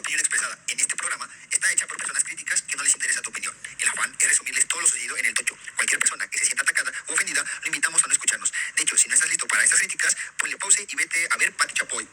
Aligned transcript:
opinión 0.00 0.20
expresada 0.20 0.58
en 0.68 0.80
este 0.80 0.96
programa 0.96 1.28
está 1.50 1.72
hecha 1.72 1.86
por 1.86 1.96
personas 1.96 2.24
críticas 2.24 2.62
que 2.62 2.76
no 2.76 2.82
les 2.82 2.94
interesa 2.94 3.22
tu 3.22 3.30
opinión. 3.30 3.54
El 3.78 3.88
afán 3.88 4.14
es 4.18 4.28
resumirles 4.28 4.66
todo 4.66 4.80
lo 4.80 4.86
sucedido 4.86 5.16
en 5.18 5.26
el 5.26 5.34
tocho. 5.34 5.56
Cualquier 5.76 6.00
persona 6.00 6.28
que 6.28 6.38
se 6.38 6.46
sienta 6.46 6.62
atacada 6.62 6.92
o 7.08 7.12
ofendida, 7.12 7.44
lo 7.60 7.66
invitamos 7.66 8.02
a 8.02 8.06
no 8.06 8.12
escucharnos. 8.12 8.52
De 8.76 8.82
hecho, 8.82 8.96
si 8.96 9.08
no 9.08 9.14
estás 9.14 9.28
listo 9.28 9.46
para 9.46 9.64
estas 9.64 9.78
críticas, 9.78 10.16
ponle 10.38 10.56
pause 10.56 10.86
y 10.88 10.96
vete 10.96 11.28
a 11.30 11.36
ver 11.36 11.52
Pati 11.52 11.74
Chapoy. 11.74 12.08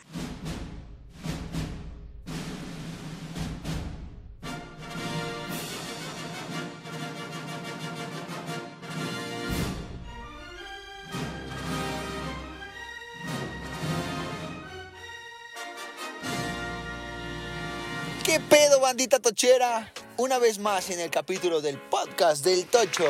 Bandita 18.97 19.19
tochera? 19.19 19.93
Una 20.17 20.39
vez 20.39 20.57
más 20.57 20.89
en 20.89 20.99
el 20.99 21.11
capítulo 21.11 21.61
del 21.61 21.77
podcast 21.77 22.43
del 22.43 22.65
Tocho 22.65 23.05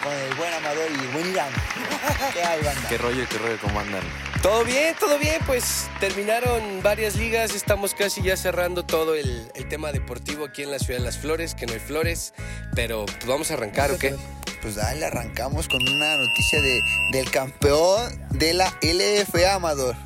con 0.00 0.12
el 0.12 0.34
buen 0.36 0.52
Amador 0.52 0.88
y 0.92 1.00
el 1.00 1.08
buen 1.08 1.28
Irán. 1.28 1.52
¿Qué 2.32 2.40
hay, 2.40 2.62
banda? 2.62 2.88
¿Qué 2.88 2.98
rollo, 2.98 3.26
qué 3.28 3.38
rollo, 3.38 3.58
cómo 3.60 3.80
andan? 3.80 4.02
Todo 4.42 4.64
bien, 4.64 4.94
todo 5.00 5.18
bien, 5.18 5.42
pues 5.44 5.88
terminaron 5.98 6.84
varias 6.84 7.16
ligas, 7.16 7.52
estamos 7.52 7.94
casi 7.94 8.22
ya 8.22 8.36
cerrando 8.36 8.84
todo 8.84 9.16
el, 9.16 9.50
el 9.56 9.68
tema 9.68 9.90
deportivo 9.90 10.44
aquí 10.44 10.62
en 10.62 10.70
la 10.70 10.78
ciudad 10.78 11.00
de 11.00 11.04
Las 11.04 11.18
Flores, 11.18 11.56
que 11.56 11.66
no 11.66 11.72
hay 11.72 11.80
flores, 11.80 12.32
pero 12.76 13.04
pues 13.04 13.26
vamos 13.26 13.50
a 13.50 13.54
arrancar, 13.54 13.90
¿o 13.90 13.98
qué? 13.98 14.14
Pues 14.62 14.76
dale, 14.76 15.04
arrancamos 15.04 15.66
con 15.66 15.82
una 15.82 16.16
noticia 16.16 16.62
de, 16.62 16.80
del 17.10 17.28
campeón 17.32 18.24
de 18.30 18.54
la 18.54 18.72
LFA, 18.82 19.54
Amador. 19.54 19.96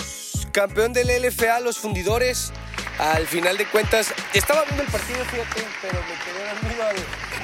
Campeón 0.53 0.95
del 0.95 1.09
LFA, 1.23 1.61
los 1.61 1.77
fundidores, 1.77 2.51
al 2.99 3.27
final 3.27 3.57
de 3.57 3.67
cuentas, 3.67 4.13
estaba 4.35 4.65
viendo 4.65 4.83
el 4.83 4.89
partido, 4.91 5.25
fíjate, 5.27 5.63
pero 5.81 5.95
me 6.03 6.15
quedé 6.25 6.49
dormido 6.55 6.83
al, 6.83 6.97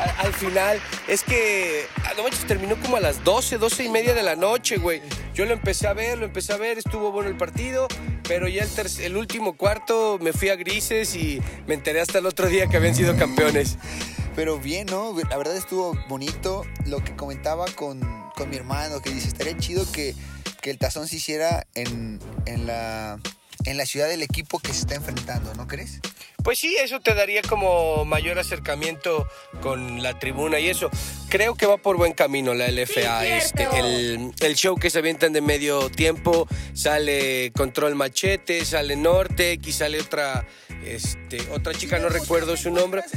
al- 0.08 0.26
al 0.26 0.32
final. 0.34 0.80
Es 1.08 1.22
que, 1.22 1.86
a 2.10 2.14
no 2.14 2.22
manches, 2.24 2.44
terminó 2.46 2.76
como 2.76 2.96
a 2.96 3.00
las 3.00 3.22
12, 3.24 3.58
12 3.58 3.84
y 3.84 3.88
media 3.88 4.14
de 4.14 4.22
la 4.22 4.36
noche, 4.36 4.76
güey. 4.78 5.00
Yo 5.34 5.44
lo 5.46 5.52
empecé 5.52 5.86
a 5.86 5.92
ver, 5.92 6.18
lo 6.18 6.24
empecé 6.26 6.52
a 6.52 6.56
ver, 6.56 6.78
estuvo 6.78 7.10
bueno 7.12 7.28
el 7.28 7.36
partido, 7.36 7.88
pero 8.26 8.48
ya 8.48 8.62
el, 8.64 8.70
el 9.00 9.16
último 9.16 9.56
cuarto 9.56 10.18
me 10.20 10.32
fui 10.32 10.48
a 10.48 10.56
grises 10.56 11.14
y 11.14 11.40
me 11.66 11.74
enteré 11.74 12.00
hasta 12.00 12.18
el 12.18 12.26
otro 12.26 12.48
día 12.48 12.66
que 12.68 12.76
habían 12.76 12.94
sido 12.94 13.16
campeones. 13.16 13.76
Pero 14.36 14.58
bien, 14.58 14.86
¿no? 14.86 15.14
La 15.30 15.36
verdad 15.36 15.56
estuvo 15.56 15.96
bonito 16.08 16.64
lo 16.86 17.02
que 17.04 17.14
comentaba 17.14 17.66
con, 17.76 18.00
con 18.34 18.50
mi 18.50 18.56
hermano, 18.56 19.00
que 19.00 19.10
dice, 19.10 19.28
estaría 19.28 19.56
chido 19.56 19.90
que, 19.92 20.14
que 20.60 20.70
el 20.70 20.78
tazón 20.78 21.06
se 21.06 21.16
hiciera 21.16 21.66
en, 21.74 22.18
en, 22.46 22.66
la, 22.66 23.20
en 23.64 23.76
la 23.76 23.86
ciudad 23.86 24.08
del 24.08 24.22
equipo 24.22 24.58
que 24.58 24.72
se 24.72 24.80
está 24.80 24.94
enfrentando, 24.94 25.54
¿no 25.54 25.66
crees? 25.66 26.00
Pues 26.44 26.58
sí, 26.58 26.76
eso 26.78 27.00
te 27.00 27.14
daría 27.14 27.40
como 27.40 28.04
mayor 28.04 28.38
acercamiento 28.38 29.26
con 29.62 30.02
la 30.02 30.18
tribuna 30.18 30.60
y 30.60 30.68
eso. 30.68 30.90
Creo 31.30 31.54
que 31.54 31.66
va 31.66 31.78
por 31.78 31.96
buen 31.96 32.12
camino 32.12 32.52
la 32.52 32.68
LFA. 32.68 33.22
Sí, 33.22 33.26
este, 33.28 33.66
el, 33.78 34.30
el 34.38 34.54
show 34.54 34.76
que 34.76 34.90
se 34.90 34.98
avientan 34.98 35.32
de 35.32 35.40
medio 35.40 35.88
tiempo, 35.88 36.46
sale 36.74 37.50
Control 37.56 37.94
Machete, 37.94 38.64
sale 38.66 38.94
Norte, 38.94 39.58
y 39.64 39.72
sale 39.72 40.00
otra, 40.00 40.46
este, 40.84 41.40
otra 41.50 41.72
chica, 41.72 41.98
no 41.98 42.08
recuerdo 42.08 42.56
su 42.56 42.70
nombre. 42.70 43.02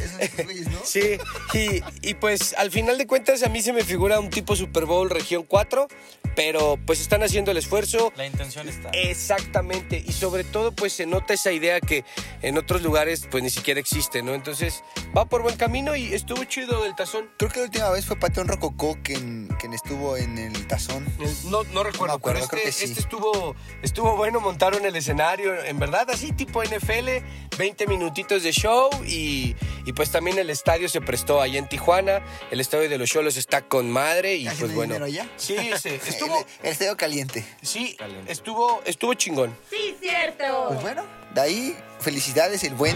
Sí, 0.84 1.18
y, 1.54 1.82
y 2.02 2.14
pues 2.14 2.54
al 2.58 2.72
final 2.72 2.98
de 2.98 3.06
cuentas 3.08 3.44
a 3.44 3.50
mí 3.50 3.62
se 3.62 3.74
me 3.74 3.84
figura 3.84 4.20
un 4.22 4.30
tipo 4.30 4.56
Super 4.56 4.86
Bowl 4.86 5.10
Región 5.10 5.44
4, 5.44 5.88
pero 6.34 6.80
pues 6.86 7.02
están 7.02 7.24
haciendo 7.24 7.52
el 7.52 7.58
esfuerzo. 7.58 8.14
La 8.16 8.26
intención 8.26 8.70
está. 8.70 8.90
Exactamente, 8.92 10.02
y 10.06 10.14
sobre 10.14 10.46
todo 10.46 10.72
pues 10.72 10.94
se 10.94 11.06
nota 11.06 11.34
esa 11.34 11.52
idea 11.52 11.82
que 11.82 12.06
en 12.42 12.58
otros 12.58 12.84
lugares 12.84 13.17
pues 13.30 13.44
ni 13.44 13.50
siquiera 13.50 13.80
existe, 13.80 14.22
¿no? 14.22 14.34
Entonces 14.34 14.84
va 15.16 15.26
por 15.26 15.42
buen 15.42 15.56
camino 15.58 15.96
y 15.96 16.14
estuvo 16.14 16.44
chido 16.44 16.86
el 16.86 16.96
tazón. 16.96 17.30
Creo 17.38 17.50
que 17.52 17.60
la 17.60 17.66
última 17.66 17.90
vez 17.90 18.06
fue 18.06 18.16
Pateón 18.18 18.48
Rococó 18.48 18.98
quien, 19.04 19.48
quien 19.60 19.74
estuvo 19.74 20.18
en 20.18 20.38
el 20.38 20.68
tazón. 20.68 21.06
No, 21.46 21.64
no 21.74 21.84
recuerdo, 21.84 22.08
No 22.08 22.14
me 22.14 22.14
acuerdo, 22.14 22.22
pero 22.22 22.48
creo 22.48 22.64
este, 22.64 22.64
que 22.64 22.72
sí. 22.72 22.84
este 22.86 23.00
estuvo, 23.02 23.56
estuvo 23.82 24.16
bueno, 24.16 24.40
montaron 24.40 24.86
el 24.86 24.96
escenario, 24.96 25.64
en 25.64 25.80
verdad, 25.80 26.10
así 26.10 26.32
tipo 26.32 26.64
NFL, 26.64 27.10
20 27.58 27.88
minutitos 27.88 28.44
de 28.44 28.52
show 28.52 28.90
y, 29.06 29.56
y, 29.86 29.94
pues 29.94 30.12
también 30.12 30.38
el 30.38 30.50
estadio 30.50 30.90
se 30.90 31.02
prestó 31.02 31.42
allá 31.42 31.58
en 31.60 31.68
Tijuana, 31.68 32.22
el 32.52 32.60
estadio 32.60 32.90
de 32.90 32.98
los 32.98 33.10
Cholos 33.10 33.38
está 33.38 33.62
con 33.62 33.90
madre 33.92 34.36
y 34.36 34.48
¿Haciendo 34.48 34.76
pues 34.76 34.90
bueno. 34.90 35.08
ya? 35.08 35.28
Sí, 35.38 35.56
sí, 35.82 35.90
estuvo, 36.08 36.38
El, 36.40 36.46
el 36.64 36.72
estadio 36.72 36.98
caliente. 36.98 37.46
sí, 37.62 37.96
Caliente. 37.98 38.32
estuvo, 38.32 38.82
estuvo 38.86 39.14
chingón. 39.14 39.56
Sí, 39.70 39.96
cierto. 40.00 40.66
Pues 40.68 40.82
bueno, 40.82 41.04
de 41.34 41.42
ahí 41.42 41.78
felicidades 42.00 42.64
el 42.64 42.74
buen 42.74 42.96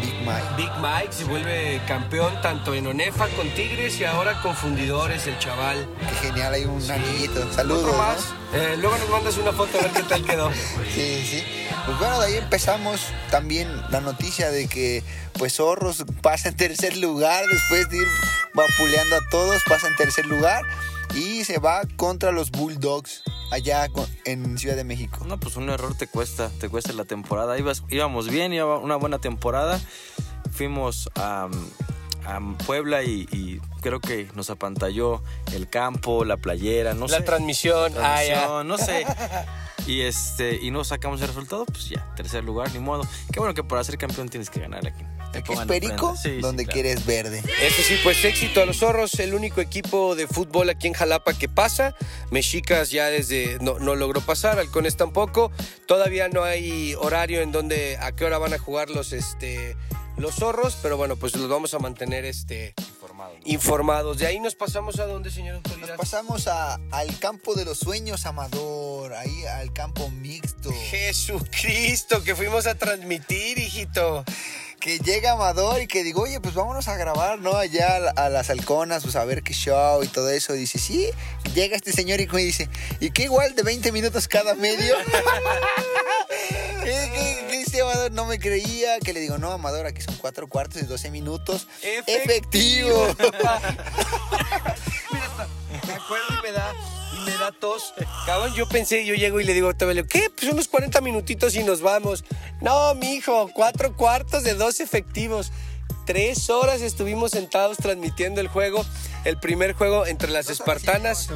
Big 0.00 0.14
Mike. 0.20 0.42
Big 0.56 0.70
Mike 0.80 1.12
se 1.12 1.24
vuelve 1.24 1.80
campeón 1.86 2.40
tanto 2.42 2.74
en 2.74 2.86
Onefa 2.86 3.28
con 3.28 3.48
Tigres 3.50 3.98
y 4.00 4.04
ahora 4.04 4.40
con 4.42 4.54
Fundidores, 4.54 5.26
el 5.26 5.38
chaval. 5.38 5.88
Qué 6.00 6.28
genial, 6.28 6.54
hay 6.54 6.64
un 6.64 6.90
anillito. 6.90 7.52
Saludos. 7.52 7.96
Más. 7.96 8.18
Eh, 8.52 8.76
luego 8.78 8.96
nos 8.98 9.08
mandas 9.08 9.36
una 9.38 9.52
foto 9.52 9.78
a 9.78 9.82
ver 9.82 9.92
qué 9.92 10.02
tal 10.02 10.24
quedó. 10.24 10.50
Sí, 10.94 11.24
sí. 11.28 11.44
Pues 11.84 11.98
bueno, 11.98 12.20
de 12.20 12.26
ahí 12.26 12.34
empezamos 12.34 13.00
también 13.30 13.68
la 13.90 14.00
noticia 14.00 14.50
de 14.50 14.66
que 14.66 15.04
pues 15.34 15.56
Zorros 15.56 16.04
pasa 16.22 16.48
en 16.48 16.56
tercer 16.56 16.96
lugar 16.96 17.44
después 17.46 17.88
de 17.90 17.98
ir 17.98 18.08
vapuleando 18.54 19.16
a 19.16 19.20
todos, 19.30 19.62
pasa 19.68 19.86
en 19.86 19.96
tercer 19.96 20.26
lugar 20.26 20.64
y 21.14 21.44
se 21.44 21.58
va 21.58 21.82
contra 21.96 22.32
los 22.32 22.50
Bulldogs 22.50 23.22
allá 23.50 23.88
en 24.24 24.58
Ciudad 24.58 24.76
de 24.76 24.84
México. 24.84 25.24
No, 25.26 25.38
pues 25.38 25.56
un 25.56 25.68
error 25.70 25.96
te 25.96 26.06
cuesta, 26.06 26.50
te 26.60 26.68
cuesta 26.68 26.92
la 26.92 27.04
temporada. 27.04 27.58
Ibas, 27.58 27.82
íbamos 27.88 28.28
bien, 28.28 28.52
iba 28.52 28.78
una 28.78 28.96
buena 28.96 29.18
temporada. 29.18 29.80
Fuimos 30.52 31.10
a, 31.16 31.48
a 32.24 32.40
Puebla 32.66 33.02
y, 33.02 33.26
y 33.32 33.60
creo 33.80 34.00
que 34.00 34.28
nos 34.34 34.50
apantalló 34.50 35.22
el 35.52 35.68
campo, 35.68 36.24
la 36.24 36.36
playera, 36.38 36.94
no 36.94 37.06
La 37.06 37.18
sé. 37.18 37.22
transmisión. 37.24 37.92
Ah, 37.98 38.22
ya. 38.24 38.46
transmisión, 38.46 38.68
no 38.68 38.78
sé. 38.78 39.06
Y 39.86 40.02
este 40.02 40.58
y 40.60 40.70
no 40.70 40.84
sacamos 40.84 41.20
el 41.20 41.28
resultado, 41.28 41.64
pues 41.66 41.88
ya, 41.88 42.12
tercer 42.16 42.42
lugar, 42.44 42.72
ni 42.72 42.80
modo. 42.80 43.06
Qué 43.32 43.38
bueno 43.38 43.54
que 43.54 43.62
para 43.62 43.84
ser 43.84 43.98
campeón 43.98 44.28
tienes 44.28 44.50
que 44.50 44.60
ganar 44.60 44.86
aquí. 44.86 45.04
Aquí 45.34 45.52
es 45.52 45.60
Perico, 45.66 46.16
sí, 46.16 46.40
donde 46.40 46.64
claro. 46.64 46.74
quieres 46.74 47.06
verde. 47.06 47.42
Eso 47.62 47.82
sí, 47.82 47.96
pues 48.02 48.24
éxito 48.24 48.62
a 48.62 48.66
los 48.66 48.78
zorros, 48.78 49.14
el 49.20 49.34
único 49.34 49.60
equipo 49.60 50.16
de 50.16 50.26
fútbol 50.26 50.70
aquí 50.70 50.86
en 50.86 50.94
Jalapa 50.94 51.34
que 51.34 51.48
pasa. 51.48 51.94
Mexicas 52.30 52.90
ya 52.90 53.06
desde 53.06 53.58
no, 53.60 53.78
no 53.78 53.94
logró 53.94 54.20
pasar, 54.20 54.58
Halcones 54.58 54.96
tampoco. 54.96 55.52
Todavía 55.86 56.28
no 56.28 56.42
hay 56.42 56.94
horario 56.94 57.42
en 57.42 57.52
donde 57.52 57.98
a 57.98 58.12
qué 58.12 58.24
hora 58.24 58.38
van 58.38 58.54
a 58.54 58.58
jugar 58.58 58.90
los 58.90 59.12
este 59.12 59.76
los 60.16 60.34
zorros, 60.36 60.78
pero 60.82 60.96
bueno, 60.96 61.16
pues 61.16 61.36
los 61.36 61.48
vamos 61.48 61.74
a 61.74 61.78
mantener 61.78 62.24
este 62.24 62.74
Informados. 63.44 64.18
De 64.18 64.26
ahí 64.26 64.40
nos 64.40 64.54
pasamos 64.54 64.98
a 64.98 65.06
dónde, 65.06 65.30
señor 65.30 65.54
Nos 65.56 65.64
autoridad. 65.66 65.96
pasamos 65.96 66.46
a- 66.48 66.78
al 66.90 67.18
campo 67.18 67.54
de 67.54 67.64
los 67.64 67.78
sueños, 67.78 68.26
Amador, 68.26 69.12
ahí 69.14 69.44
al 69.46 69.72
campo 69.72 70.08
mixto. 70.10 70.70
Jesucristo, 70.90 72.22
que 72.22 72.34
fuimos 72.34 72.66
a 72.66 72.74
transmitir, 72.76 73.58
hijito. 73.58 74.24
Que 74.80 74.98
llega 74.98 75.32
Amador 75.32 75.80
y 75.82 75.86
que 75.88 76.04
digo, 76.04 76.22
oye, 76.22 76.38
pues 76.40 76.54
vámonos 76.54 76.86
a 76.88 76.96
grabar, 76.96 77.38
¿no? 77.40 77.56
Allá 77.56 77.96
a, 77.96 77.98
la- 77.98 78.10
a 78.10 78.28
las 78.28 78.50
halconas, 78.50 79.02
pues 79.02 79.16
a 79.16 79.24
ver 79.24 79.42
qué 79.42 79.52
show 79.52 80.02
y 80.04 80.06
todo 80.08 80.28
eso. 80.30 80.52
dice, 80.52 80.78
sí. 80.78 81.10
Llega 81.54 81.76
este 81.76 81.92
señor 81.92 82.20
y 82.20 82.26
me 82.28 82.42
dice, 82.42 82.68
¿y 83.00 83.10
qué 83.10 83.24
igual 83.24 83.54
de 83.56 83.62
20 83.62 83.90
minutos 83.90 84.28
cada 84.28 84.54
medio? 84.54 84.94
¿Qué, 86.84 86.84
qué- 86.84 87.10
qué 87.14 87.15
dice 87.15 87.15
Amador? 87.96 88.12
No 88.12 88.26
me 88.26 88.38
creía. 88.38 88.98
Que 89.00 89.12
le 89.12 89.20
digo, 89.20 89.38
no, 89.38 89.52
Amador, 89.52 89.86
aquí 89.86 90.02
son 90.02 90.16
cuatro 90.16 90.46
cuartos 90.48 90.82
y 90.82 90.86
12 90.86 91.10
minutos. 91.10 91.66
Efectivo. 91.82 93.06
Efectivo. 93.06 93.16
Mira, 95.12 95.26
hasta 95.26 95.48
me 95.86 95.92
acuerdo 95.94 96.26
y 96.38 96.42
me 96.42 96.52
da, 96.52 96.74
y 97.14 97.20
me 97.26 97.32
da 97.32 97.52
tos. 97.52 97.94
Cabrón, 98.26 98.54
yo 98.54 98.68
pensé, 98.68 99.04
yo 99.04 99.14
llego 99.14 99.40
y 99.40 99.44
le 99.44 99.54
digo 99.54 99.72
¿qué? 100.08 100.30
Pues 100.30 100.52
unos 100.52 100.68
40 100.68 101.00
minutitos 101.00 101.54
y 101.56 101.64
nos 101.64 101.80
vamos. 101.80 102.24
No, 102.60 102.94
mijo, 102.94 103.50
cuatro 103.54 103.96
cuartos 103.96 104.44
de 104.44 104.54
dos 104.54 104.80
efectivos. 104.80 105.52
Tres 106.06 106.50
horas 106.50 106.82
estuvimos 106.82 107.32
sentados 107.32 107.76
transmitiendo 107.78 108.40
el 108.40 108.46
juego, 108.48 108.84
el 109.24 109.38
primer 109.38 109.72
juego 109.72 110.06
entre 110.06 110.30
las 110.30 110.48
espartanas. 110.48 111.28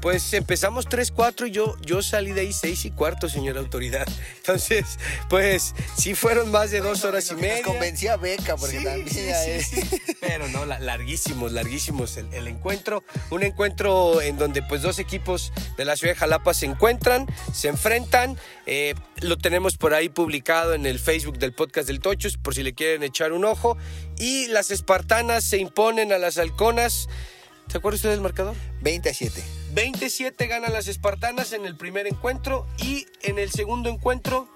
Pues 0.00 0.32
empezamos 0.32 0.86
3-4 0.88 1.48
y 1.48 1.50
yo, 1.52 1.76
yo 1.82 2.02
salí 2.02 2.32
de 2.32 2.40
ahí 2.42 2.52
6 2.52 2.84
y 2.86 2.90
cuarto, 2.90 3.28
señora 3.28 3.60
autoridad. 3.60 4.06
Entonces, 4.36 4.98
pues 5.28 5.74
sí 5.96 6.14
fueron 6.14 6.50
más 6.50 6.70
de 6.72 6.80
dos 6.80 7.04
horas 7.04 7.30
y 7.30 7.34
media. 7.36 7.62
convencía 7.62 8.14
a 8.14 8.16
Beca, 8.16 8.56
porque 8.56 8.78
Sí, 8.78 8.84
también 8.84 9.08
sí, 9.08 9.14
sí, 9.14 9.50
es- 9.50 9.66
sí. 9.68 9.80
Pero 10.20 10.48
no, 10.48 10.64
la- 10.66 10.78
larguísimos, 10.80 11.52
larguísimos 11.52 12.16
el, 12.16 12.32
el 12.34 12.48
encuentro. 12.48 13.04
Un 13.30 13.42
encuentro 13.44 14.20
en 14.20 14.36
donde 14.36 14.62
pues 14.62 14.82
dos 14.82 14.98
equipos 14.98 15.52
de 15.76 15.84
la 15.84 15.96
ciudad 15.96 16.14
de 16.14 16.18
Jalapa 16.20 16.54
se 16.54 16.66
encuentran, 16.66 17.26
se 17.52 17.68
enfrentan. 17.68 18.36
Eh, 18.66 18.94
lo 19.20 19.36
tenemos 19.38 19.76
por 19.76 19.94
ahí 19.94 20.08
publicado 20.08 20.74
en 20.74 20.86
el 20.86 20.98
Facebook 20.98 21.38
del 21.38 21.52
podcast 21.52 21.86
del 21.88 22.00
Tochos, 22.00 22.36
por 22.36 22.54
si 22.54 22.62
le 22.62 22.74
quieren 22.74 23.02
echar 23.04 23.32
un 23.32 23.44
ojo. 23.44 23.76
Y 24.18 24.46
las 24.48 24.70
espartanas 24.70 25.44
se 25.44 25.58
imponen 25.58 26.12
a 26.12 26.18
las 26.18 26.38
halconas. 26.38 27.08
¿Se 27.68 27.78
acuerda 27.78 27.96
usted 27.96 28.10
del 28.10 28.20
marcador? 28.20 28.54
20 28.80 29.10
a 29.10 29.14
7. 29.14 29.44
27 29.72 30.46
ganan 30.46 30.72
las 30.72 30.88
espartanas 30.88 31.52
en 31.52 31.66
el 31.66 31.76
primer 31.76 32.06
encuentro 32.06 32.66
y 32.78 33.06
en 33.22 33.38
el 33.38 33.50
segundo 33.50 33.90
encuentro 33.90 34.48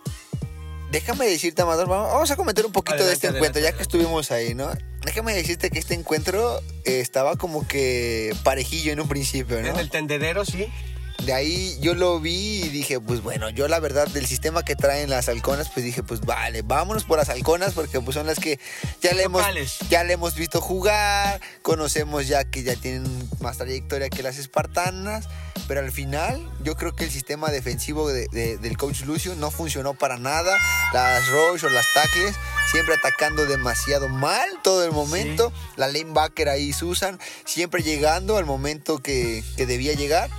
déjame 0.92 1.26
decirte, 1.26 1.62
Amador, 1.62 1.88
vamos 1.88 2.30
a 2.30 2.36
comentar 2.36 2.64
un 2.66 2.72
poquito 2.72 3.04
de 3.04 3.12
este 3.12 3.26
adelante, 3.26 3.48
encuentro, 3.48 3.62
ya 3.62 3.76
que 3.76 3.82
estuvimos 3.82 4.30
ahí, 4.30 4.54
¿no? 4.54 4.70
Déjame 5.04 5.34
decirte 5.34 5.70
que 5.70 5.78
este 5.78 5.94
encuentro 5.94 6.60
eh, 6.84 7.00
estaba 7.00 7.36
como 7.36 7.66
que 7.66 8.36
parejillo 8.44 8.92
en 8.92 9.00
un 9.00 9.08
principio, 9.08 9.60
¿no? 9.62 9.68
En 9.68 9.78
el 9.78 9.90
tendedero, 9.90 10.44
sí. 10.44 10.68
De 11.24 11.32
ahí 11.32 11.78
yo 11.80 11.94
lo 11.94 12.18
vi 12.18 12.62
y 12.64 12.68
dije, 12.68 12.98
pues 13.00 13.22
bueno, 13.22 13.48
yo 13.50 13.68
la 13.68 13.78
verdad 13.78 14.08
del 14.08 14.26
sistema 14.26 14.64
que 14.64 14.74
traen 14.74 15.08
las 15.08 15.28
halconas, 15.28 15.68
pues 15.70 15.84
dije, 15.84 16.02
pues 16.02 16.20
vale, 16.22 16.62
vámonos 16.62 17.04
por 17.04 17.18
las 17.18 17.28
halconas 17.28 17.74
porque 17.74 18.00
pues 18.00 18.14
son 18.14 18.26
las 18.26 18.40
que 18.40 18.58
ya 19.00 19.12
le 19.14 19.22
hemos 19.24 19.42
ya 19.88 20.02
le 20.02 20.14
hemos 20.14 20.34
visto 20.34 20.60
jugar, 20.60 21.40
conocemos 21.62 22.26
ya 22.26 22.44
que 22.44 22.62
ya 22.64 22.74
tienen 22.74 23.04
más 23.40 23.58
trayectoria 23.58 24.08
que 24.08 24.22
las 24.24 24.36
espartanas, 24.38 25.28
pero 25.68 25.78
al 25.80 25.92
final 25.92 26.44
yo 26.64 26.74
creo 26.74 26.96
que 26.96 27.04
el 27.04 27.10
sistema 27.12 27.50
defensivo 27.52 28.08
de- 28.08 28.26
de- 28.32 28.58
del 28.58 28.76
coach 28.76 29.02
Lucio 29.02 29.36
no 29.36 29.52
funcionó 29.52 29.94
para 29.94 30.18
nada, 30.18 30.56
las 30.92 31.28
rush 31.28 31.64
o 31.64 31.70
las 31.70 31.86
tackles 31.94 32.34
siempre 32.72 32.94
atacando 32.96 33.46
demasiado 33.46 34.08
mal 34.08 34.48
todo 34.64 34.84
el 34.84 34.90
momento, 34.90 35.52
la 35.76 35.86
lanebacker 35.86 36.48
ahí 36.48 36.72
Susan 36.72 37.20
siempre 37.44 37.82
llegando 37.84 38.38
al 38.38 38.44
momento 38.46 38.98
que, 38.98 39.44
que 39.56 39.66
debía 39.66 39.92
llegar, 39.92 40.30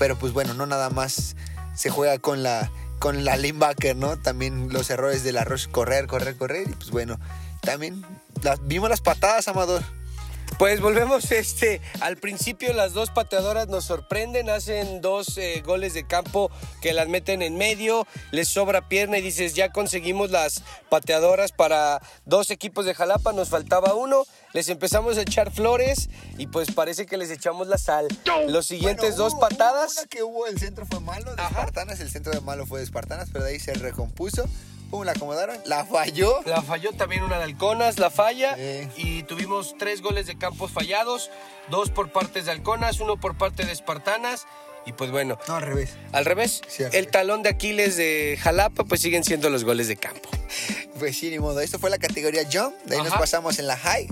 pero 0.00 0.16
pues 0.16 0.32
bueno, 0.32 0.54
no 0.54 0.64
nada 0.64 0.88
más 0.88 1.36
se 1.74 1.90
juega 1.90 2.18
con 2.18 2.42
la 2.42 2.70
con 2.98 3.22
la 3.22 3.36
linebacker, 3.36 3.94
¿no? 3.94 4.18
También 4.18 4.72
los 4.72 4.88
errores 4.88 5.22
de 5.24 5.32
la 5.32 5.46
correr, 5.70 6.06
correr, 6.06 6.36
correr 6.36 6.70
y 6.70 6.72
pues 6.72 6.90
bueno, 6.90 7.20
también 7.60 8.02
vimos 8.62 8.88
las 8.88 9.02
patadas, 9.02 9.46
Amador. 9.46 9.82
Pues 10.58 10.80
volvemos 10.80 11.30
este 11.32 11.82
al 12.00 12.16
principio 12.16 12.72
las 12.72 12.94
dos 12.94 13.10
pateadoras 13.10 13.68
nos 13.68 13.84
sorprenden, 13.84 14.48
hacen 14.48 15.02
dos 15.02 15.36
eh, 15.36 15.62
goles 15.64 15.92
de 15.92 16.06
campo 16.06 16.50
que 16.80 16.94
las 16.94 17.08
meten 17.08 17.42
en 17.42 17.58
medio, 17.58 18.06
les 18.30 18.48
sobra 18.48 18.88
pierna 18.88 19.18
y 19.18 19.22
dices 19.22 19.54
ya 19.54 19.70
conseguimos 19.70 20.30
las 20.30 20.62
pateadoras 20.88 21.52
para 21.52 22.00
dos 22.24 22.50
equipos 22.50 22.86
de 22.86 22.94
Jalapa, 22.94 23.32
nos 23.32 23.50
faltaba 23.50 23.94
uno, 23.94 24.24
les 24.52 24.68
empezamos 24.68 25.16
a 25.18 25.22
echar 25.22 25.50
flores 25.52 26.08
y 26.38 26.46
pues 26.48 26.70
parece 26.72 27.06
que 27.06 27.16
les 27.16 27.30
echamos 27.30 27.68
la 27.68 27.78
sal. 27.78 28.08
Los 28.48 28.66
siguientes 28.66 29.10
Bueno, 29.16 29.24
dos 29.24 29.32
hubo- 29.34 29.40
patadas, 29.40 29.92
hubo 29.92 30.00
Una 30.00 30.08
que 30.08 30.22
hubo, 30.22 30.46
el 30.46 30.58
centro 30.58 30.86
fue 30.86 31.00
malo 31.00 31.34
de 31.34 31.40
Ajá. 31.42 31.48
Espartanas, 31.50 32.00
el 32.00 32.10
centro 32.10 32.32
de 32.32 32.40
malo 32.40 32.66
fue 32.66 32.78
de 32.80 32.84
Espartanas, 32.84 33.28
pero 33.32 33.44
de 33.44 33.52
ahí 33.52 33.60
se 33.60 33.72
recompuso. 33.74 34.44
Pum, 34.90 35.04
la 35.04 35.12
acomodaron, 35.12 35.56
la 35.66 35.84
falló. 35.84 36.40
La 36.46 36.62
falló 36.62 36.90
también 36.92 37.22
una 37.22 37.38
de 37.38 37.44
Halconas, 37.44 38.00
la 38.00 38.10
falla. 38.10 38.56
Sí. 38.56 38.88
Y 38.96 39.22
tuvimos 39.22 39.76
tres 39.78 40.02
goles 40.02 40.26
de 40.26 40.36
campos 40.36 40.72
fallados, 40.72 41.30
dos 41.70 41.90
por 41.90 42.10
partes 42.10 42.46
de 42.46 42.50
Halconas, 42.50 42.98
uno 42.98 43.16
por 43.16 43.38
parte 43.38 43.64
de 43.64 43.70
Espartanas. 43.70 44.46
Y 44.86 44.92
pues 44.92 45.10
bueno, 45.10 45.38
No, 45.46 45.56
al 45.56 45.62
revés. 45.62 45.90
al 46.12 46.24
revés, 46.24 46.62
Sí, 46.68 46.82
al 46.82 46.86
el 46.88 46.92
revés. 46.92 47.10
talón 47.10 47.42
de 47.42 47.50
Aquiles 47.50 47.96
de 47.96 48.38
Jalapa, 48.40 48.84
pues 48.84 49.00
siguen 49.00 49.24
siendo 49.24 49.50
los 49.50 49.64
goles 49.64 49.88
de 49.88 49.96
campo. 49.96 50.28
Pues 50.98 51.16
sí, 51.18 51.30
ni 51.30 51.38
modo. 51.38 51.60
Esto 51.60 51.78
fue 51.78 51.90
la 51.90 51.98
categoría 51.98 52.42
Jump. 52.50 52.74
De 52.86 52.96
ahí 52.96 53.02
nos 53.02 53.12
pasamos 53.14 53.58
en 53.58 53.66
la 53.66 53.76
High, 53.76 54.08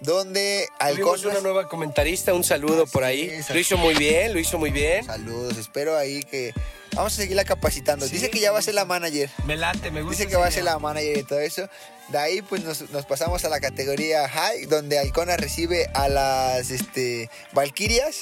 donde 0.00 0.68
Tuvimos 0.78 0.98
Halconas. 0.98 1.24
una 1.24 1.40
nueva 1.40 1.68
comentarista, 1.68 2.34
un 2.34 2.44
saludo 2.44 2.86
por 2.86 3.04
ahí. 3.04 3.30
Lo 3.48 3.58
hizo 3.58 3.76
muy 3.76 3.94
bien, 3.94 4.32
lo 4.32 4.38
hizo 4.38 4.58
muy 4.58 4.70
bien. 4.70 5.04
Saludos, 5.04 5.56
espero 5.56 5.96
ahí 5.96 6.22
que. 6.22 6.52
Vamos 6.94 7.12
a 7.14 7.16
seguirla 7.16 7.44
capacitando. 7.44 8.06
Sí, 8.06 8.12
Dice 8.14 8.30
que 8.30 8.38
ya 8.38 8.52
va 8.52 8.60
a 8.60 8.62
ser 8.62 8.74
la 8.74 8.84
manager. 8.84 9.28
Me 9.46 9.56
late, 9.56 9.90
me 9.90 10.02
gusta. 10.02 10.16
Dice 10.18 10.30
que 10.30 10.36
va 10.36 10.46
a 10.46 10.50
ser 10.50 10.62
la 10.64 10.78
manager 10.78 11.18
y 11.18 11.22
todo 11.24 11.40
eso. 11.40 11.68
De 12.08 12.18
ahí 12.18 12.42
pues 12.42 12.62
nos, 12.62 12.88
nos 12.90 13.04
pasamos 13.06 13.44
a 13.44 13.48
la 13.48 13.58
categoría 13.60 14.28
High, 14.28 14.66
donde 14.66 14.98
Halcona 14.98 15.36
recibe 15.36 15.86
a 15.94 16.08
las 16.08 16.70
este, 16.70 17.30
Valkyrias. 17.52 18.18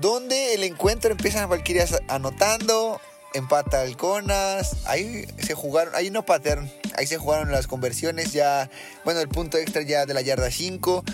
Donde 0.00 0.54
el 0.54 0.64
encuentro 0.64 1.10
empiezan 1.10 1.48
Valkyrias 1.50 1.98
anotando, 2.08 3.00
empata 3.34 3.82
Halconas. 3.82 4.76
Ahí 4.86 5.26
se 5.38 5.54
jugaron, 5.54 5.94
ahí 5.94 6.10
no 6.10 6.24
patearon, 6.24 6.70
ahí 6.96 7.06
se 7.06 7.18
jugaron 7.18 7.50
las 7.52 7.66
conversiones 7.66 8.32
ya. 8.32 8.70
Bueno, 9.04 9.20
el 9.20 9.28
punto 9.28 9.58
extra 9.58 9.82
ya 9.82 10.06
de 10.06 10.14
la 10.14 10.22
yarda 10.22 10.50
5. 10.50 11.04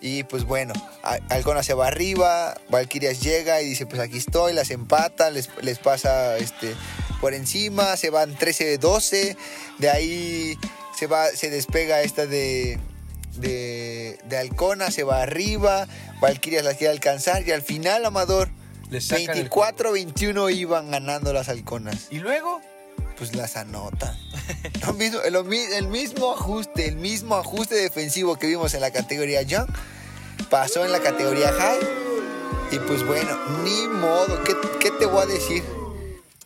Y 0.00 0.24
pues 0.24 0.44
bueno, 0.44 0.74
A- 1.02 1.18
Halcona 1.30 1.62
se 1.62 1.72
va 1.72 1.86
arriba, 1.86 2.54
Valkyrias 2.68 3.20
llega 3.22 3.62
y 3.62 3.68
dice, 3.70 3.86
pues 3.86 4.00
aquí 4.00 4.18
estoy, 4.18 4.52
las 4.52 4.70
empata, 4.70 5.30
les, 5.30 5.48
les 5.62 5.78
pasa 5.78 6.36
este, 6.36 6.74
por 7.20 7.32
encima, 7.32 7.96
se 7.96 8.10
van 8.10 8.36
13-12, 8.36 9.36
de 9.78 9.90
ahí 9.90 10.58
se, 10.98 11.06
va, 11.06 11.28
se 11.28 11.48
despega 11.48 12.02
esta 12.02 12.26
de, 12.26 12.78
de, 13.40 14.18
de 14.28 14.36
Halcona, 14.38 14.90
se 14.90 15.02
va 15.04 15.22
arriba, 15.22 15.86
Valkyrias 16.20 16.64
las 16.64 16.76
quiere 16.76 16.92
alcanzar 16.92 17.46
y 17.46 17.52
al 17.52 17.62
final, 17.62 18.04
Amador, 18.04 18.48
Le 18.90 19.00
sacan 19.00 19.36
el 19.38 19.50
24-21 19.50 20.54
iban 20.54 20.90
ganando 20.90 21.32
las 21.32 21.48
Halconas. 21.48 22.06
Y 22.10 22.18
luego, 22.20 22.60
Pues 23.18 23.34
las 23.34 23.56
anotan. 23.56 24.14
Lo 24.86 24.92
mismo- 24.92 25.20
lo 25.30 25.42
mi- 25.44 25.56
el 25.74 25.88
mismo 25.88 26.32
ajuste, 26.32 26.86
el 26.86 26.96
mismo 26.96 27.36
ajuste 27.36 27.74
defensivo 27.74 28.36
que 28.36 28.46
vimos 28.46 28.74
en 28.74 28.80
la 28.82 28.90
categoría 28.90 29.40
Young, 29.42 29.68
pasó 30.50 30.84
en 30.84 30.92
la 30.92 31.00
categoría 31.00 31.50
High. 31.52 31.78
Y 32.72 32.78
pues 32.80 33.06
bueno, 33.06 33.36
ni 33.64 33.86
modo. 33.88 34.42
¿Qué, 34.44 34.54
qué 34.80 34.90
te 34.90 35.06
voy 35.06 35.22
a 35.22 35.26
decir? 35.26 35.62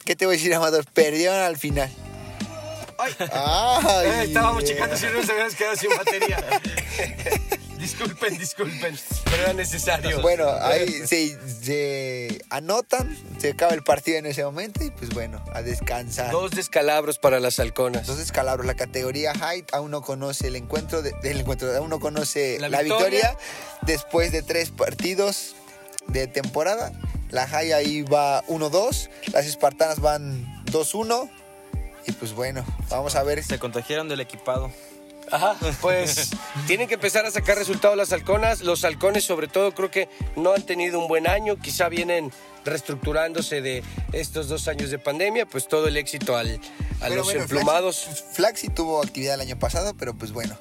¿Qué 0.05 0.15
te 0.15 0.27
voy 0.27 0.35
a 0.35 0.39
decir, 0.39 0.55
Amador? 0.55 0.85
Perdieron 0.93 1.39
al 1.41 1.57
final. 1.57 1.91
Ay. 3.01 3.15
Ay, 3.33 4.07
eh, 4.07 4.23
estábamos 4.25 4.65
checando 4.65 4.97
si 4.97 5.07
no 5.07 5.13
nos 5.13 5.29
habíamos 5.31 5.55
quedado 5.55 5.77
sin 5.77 5.91
batería. 5.91 6.61
disculpen, 7.79 8.39
disculpen, 8.39 8.99
pero 9.25 9.43
era 9.43 9.53
necesario. 9.55 10.21
Bueno, 10.21 10.49
ahí 10.61 10.87
se, 11.07 11.39
se 11.63 12.43
anotan, 12.51 13.17
se 13.39 13.51
acaba 13.51 13.73
el 13.73 13.83
partido 13.83 14.19
en 14.19 14.27
ese 14.27 14.45
momento 14.45 14.85
y 14.85 14.91
pues 14.91 15.11
bueno, 15.11 15.43
a 15.55 15.63
descansar. 15.63 16.31
Dos 16.31 16.51
descalabros 16.53 17.19
para 17.19 17.41
las 17.41 17.59
halconas. 17.59 18.03
Entonces, 18.03 18.31
Calabro, 18.33 18.65
la 18.65 18.75
categoría 18.75 19.33
High 19.35 19.65
aún 19.73 19.91
no 19.91 20.03
conoce 20.03 20.49
el 20.49 20.57
encuentro, 20.57 21.03
de, 21.03 21.13
del 21.23 21.41
encuentro, 21.41 21.75
aún 21.75 21.91
no 21.91 22.01
conoce 22.01 22.59
La 22.61 22.69
la, 22.69 22.83
victoria. 22.83 23.09
victoria. 23.11 23.37
después 23.83 24.33
de 24.33 24.43
tres 24.43 24.71
partidos 24.71 25.55
de 26.09 26.27
temporada. 26.27 26.93
La 27.31 27.47
High 27.47 27.73
ahí 27.73 28.03
va 28.03 28.43
1-2, 28.47 29.09
las 29.33 29.47
Espartanas 29.47 30.01
van 30.01 30.65
2-1. 30.67 31.31
Y 32.07 32.13
pues 32.13 32.33
bueno, 32.33 32.65
vamos 32.89 33.15
a 33.17 33.23
ver. 33.23 33.43
Se 33.45 33.59
contagiaron 33.59 34.09
del 34.09 34.21
equipado. 34.21 34.71
Ajá, 35.31 35.57
pues 35.81 36.31
tienen 36.67 36.89
que 36.89 36.95
empezar 36.95 37.25
a 37.25 37.31
sacar 37.31 37.57
resultados 37.57 37.97
las 37.97 38.13
halconas. 38.13 38.63
Los 38.63 38.85
halcones, 38.85 39.25
sobre 39.25 39.47
todo, 39.49 39.73
creo 39.75 39.91
que 39.91 40.09
no 40.37 40.53
han 40.55 40.63
tenido 40.63 40.99
un 40.99 41.07
buen 41.09 41.29
año. 41.29 41.57
Quizá 41.57 41.89
vienen 41.89 42.33
reestructurándose 42.65 43.61
de 43.61 43.83
estos 44.13 44.49
dos 44.49 44.67
años 44.69 44.91
de 44.91 44.99
pandemia. 44.99 45.47
Pues 45.47 45.69
todo 45.69 45.87
el 45.89 45.97
éxito 45.97 46.37
al, 46.37 46.57
a 47.01 47.05
Pero 47.05 47.15
los 47.17 47.27
bueno, 47.27 47.43
emplumados. 47.43 48.05
Flaxi, 48.05 48.25
Flaxi 48.33 48.69
tuvo 48.71 49.03
actividad 49.03 49.35
el 49.35 49.43
año 49.43 49.59
pasado, 49.59 49.95
pero 49.95 50.15
pues 50.15 50.33
bueno. 50.33 50.57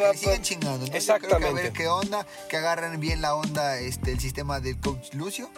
Va- 0.00 0.12
Que 0.12 0.18
sigan 0.18 0.42
chingando. 0.42 0.78
¿no? 0.78 0.84
Yo 0.86 0.90
creo 0.90 0.92
que 0.92 0.98
Exactamente. 0.98 1.48
a 1.48 1.62
ver 1.64 1.72
qué 1.72 1.88
onda, 1.88 2.26
que 2.48 2.58
agarren 2.58 3.00
bien 3.00 3.22
la 3.22 3.34
onda 3.34 3.78
este, 3.78 4.12
el 4.12 4.20
sistema 4.20 4.60
del 4.60 4.78
coach 4.78 5.14
Lucio. 5.14 5.50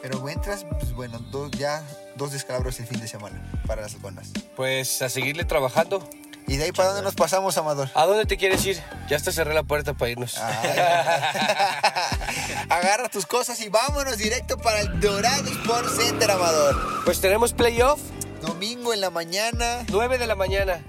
Pero 0.00 0.20
mientras, 0.22 0.64
pues 0.78 0.92
bueno, 0.92 1.18
dos, 1.30 1.50
ya 1.52 1.84
dos 2.16 2.32
descalabros 2.32 2.78
el 2.80 2.86
fin 2.86 3.00
de 3.00 3.08
semana 3.08 3.40
para 3.66 3.82
las 3.82 3.94
halconas. 3.94 4.30
Pues 4.56 5.02
a 5.02 5.08
seguirle 5.08 5.44
trabajando. 5.44 6.08
¿Y 6.46 6.56
de 6.56 6.64
ahí 6.64 6.72
para 6.72 6.88
dónde 6.88 7.02
nos 7.02 7.14
pasamos, 7.14 7.56
Amador? 7.56 7.88
¿A 7.94 8.04
dónde 8.04 8.26
te 8.26 8.36
quieres 8.36 8.64
ir? 8.66 8.82
Ya 9.08 9.16
hasta 9.16 9.32
cerré 9.32 9.54
la 9.54 9.62
puerta 9.62 9.94
para 9.94 10.10
irnos. 10.10 10.36
Agarra 12.68 13.08
tus 13.08 13.26
cosas 13.26 13.60
y 13.60 13.68
vámonos 13.68 14.18
directo 14.18 14.58
para 14.58 14.80
el 14.80 15.00
Dorado 15.00 15.50
Sport 15.50 15.88
Center, 15.96 16.30
Amador. 16.30 17.04
Pues 17.04 17.20
tenemos 17.20 17.52
playoff, 17.52 18.00
Domingo 18.40 18.92
en 18.92 19.00
la 19.00 19.10
mañana. 19.10 19.84
9 19.88 20.18
de 20.18 20.26
la 20.26 20.34
mañana. 20.34 20.82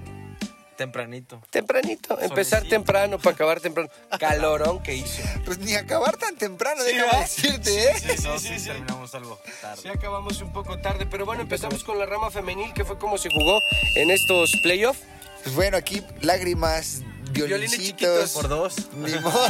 Tempranito. 0.76 1.40
Tempranito, 1.50 2.20
empezar 2.20 2.64
temprano 2.64 3.18
para 3.18 3.34
acabar 3.34 3.60
temprano. 3.60 3.88
Calorón 4.18 4.82
que 4.82 4.94
hizo. 4.94 5.22
Pues 5.44 5.58
ni 5.58 5.74
acabar 5.74 6.16
tan 6.16 6.36
temprano, 6.36 6.82
Sí, 6.82 6.94
déjame 6.94 7.22
decirte, 7.22 7.84
¿eh? 7.90 7.94
no, 8.24 8.38
sí, 8.38 8.48
sí, 8.48 8.58
sí. 8.58 8.66
terminamos 8.66 9.14
algo 9.14 9.38
tarde. 9.60 9.82
Sí, 9.82 9.88
acabamos 9.88 10.40
un 10.40 10.52
poco 10.52 10.78
tarde, 10.80 11.06
pero 11.06 11.24
bueno, 11.24 11.42
empezamos 11.42 11.84
con 11.84 11.98
la 11.98 12.06
rama 12.06 12.30
femenil, 12.30 12.72
que 12.74 12.84
fue 12.84 12.98
como 12.98 13.18
se 13.18 13.28
jugó 13.30 13.58
en 13.96 14.10
estos 14.10 14.50
playoffs. 14.62 15.00
Pues 15.42 15.54
bueno, 15.54 15.76
aquí 15.76 16.02
lágrimas, 16.22 17.02
Violines 17.34 17.70
violincitos. 17.72 17.98
chiquitos. 17.98 18.30
Por 18.32 18.48
dos. 18.48 18.74
Ni 18.96 19.18
modo. 19.18 19.40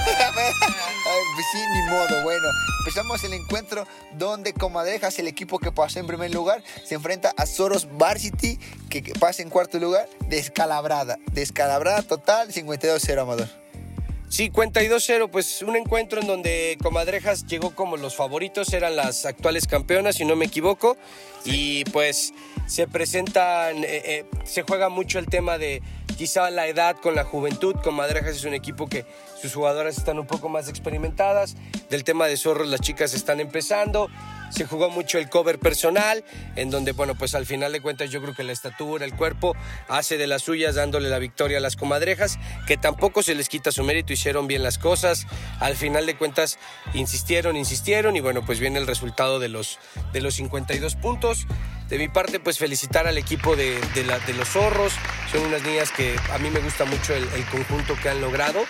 Pues 1.34 1.46
sí, 1.52 1.58
ni 1.58 1.82
modo. 1.90 2.22
Bueno, 2.22 2.48
empezamos 2.80 3.22
el 3.24 3.34
encuentro 3.34 3.86
donde 4.16 4.52
Comadrejas, 4.52 5.18
el 5.18 5.26
equipo 5.26 5.58
que 5.58 5.72
pasó 5.72 5.98
en 5.98 6.06
primer 6.06 6.32
lugar, 6.32 6.62
se 6.84 6.94
enfrenta 6.94 7.34
a 7.36 7.44
Soros 7.46 7.88
Varsity, 7.98 8.58
que 8.88 9.02
que 9.02 9.12
pasa 9.14 9.42
en 9.42 9.50
cuarto 9.50 9.78
lugar, 9.78 10.08
descalabrada. 10.28 11.18
Descalabrada 11.32 12.02
total, 12.02 12.52
52-0, 12.52 13.20
Amador. 13.20 13.48
Sí, 14.34 14.50
52-0, 14.50 15.30
pues 15.30 15.62
un 15.62 15.76
encuentro 15.76 16.20
en 16.20 16.26
donde 16.26 16.76
Comadrejas 16.82 17.46
llegó 17.46 17.72
como 17.74 17.96
los 17.96 18.16
favoritos, 18.16 18.72
eran 18.72 18.96
las 18.96 19.26
actuales 19.26 19.68
campeonas, 19.68 20.16
si 20.16 20.24
no 20.24 20.34
me 20.34 20.46
equivoco, 20.46 20.96
y 21.44 21.84
pues 21.84 22.32
se 22.66 22.88
presentan, 22.88 23.84
eh, 23.84 24.02
eh, 24.04 24.24
se 24.44 24.62
juega 24.62 24.88
mucho 24.88 25.20
el 25.20 25.26
tema 25.26 25.56
de 25.56 25.82
quizá 26.14 26.50
la 26.50 26.66
edad 26.66 26.96
con 26.96 27.14
la 27.14 27.24
juventud. 27.24 27.74
Comadrejas 27.82 28.36
es 28.36 28.44
un 28.44 28.54
equipo 28.54 28.86
que 28.86 29.04
sus 29.40 29.54
jugadoras 29.54 29.98
están 29.98 30.18
un 30.18 30.26
poco 30.26 30.48
más 30.48 30.68
experimentadas, 30.68 31.56
del 31.90 32.04
tema 32.04 32.26
de 32.26 32.36
zorros 32.36 32.68
las 32.68 32.80
chicas 32.80 33.14
están 33.14 33.40
empezando, 33.40 34.08
se 34.54 34.66
jugó 34.66 34.88
mucho 34.88 35.18
el 35.18 35.28
cover 35.28 35.58
personal, 35.58 36.24
en 36.56 36.70
donde, 36.70 36.92
bueno, 36.92 37.14
pues 37.16 37.34
al 37.34 37.44
final 37.44 37.72
de 37.72 37.80
cuentas 37.80 38.10
yo 38.10 38.22
creo 38.22 38.34
que 38.34 38.44
la 38.44 38.52
estatura, 38.52 39.04
el 39.04 39.14
cuerpo, 39.14 39.56
hace 39.88 40.16
de 40.16 40.26
las 40.26 40.42
suyas 40.42 40.76
dándole 40.76 41.08
la 41.08 41.18
victoria 41.18 41.58
a 41.58 41.60
las 41.60 41.76
comadrejas, 41.76 42.38
que 42.66 42.76
tampoco 42.76 43.22
se 43.22 43.34
les 43.34 43.48
quita 43.48 43.72
su 43.72 43.82
mérito, 43.82 44.12
hicieron 44.12 44.46
bien 44.46 44.62
las 44.62 44.78
cosas, 44.78 45.26
al 45.60 45.76
final 45.76 46.06
de 46.06 46.16
cuentas 46.16 46.58
insistieron, 46.94 47.56
insistieron 47.56 48.16
y 48.16 48.20
bueno, 48.20 48.44
pues 48.44 48.60
viene 48.60 48.78
el 48.78 48.86
resultado 48.86 49.40
de 49.40 49.48
los, 49.48 49.78
de 50.12 50.20
los 50.20 50.34
52 50.34 50.96
puntos. 50.96 51.46
De 51.88 51.98
mi 51.98 52.08
parte, 52.08 52.40
pues 52.40 52.58
felicitar 52.58 53.06
al 53.06 53.18
equipo 53.18 53.56
de, 53.56 53.78
de, 53.94 54.32
los 54.32 54.48
zorros. 54.48 54.94
Son 55.30 55.42
unas 55.42 55.62
niñas 55.64 55.92
que 55.92 56.16
a 56.32 56.38
mí 56.38 56.48
me 56.48 56.60
gusta 56.60 56.86
mucho 56.86 57.14
el, 57.14 57.44
conjunto 57.52 57.94
que 58.02 58.08
han 58.08 58.22
logrado. 58.22 58.60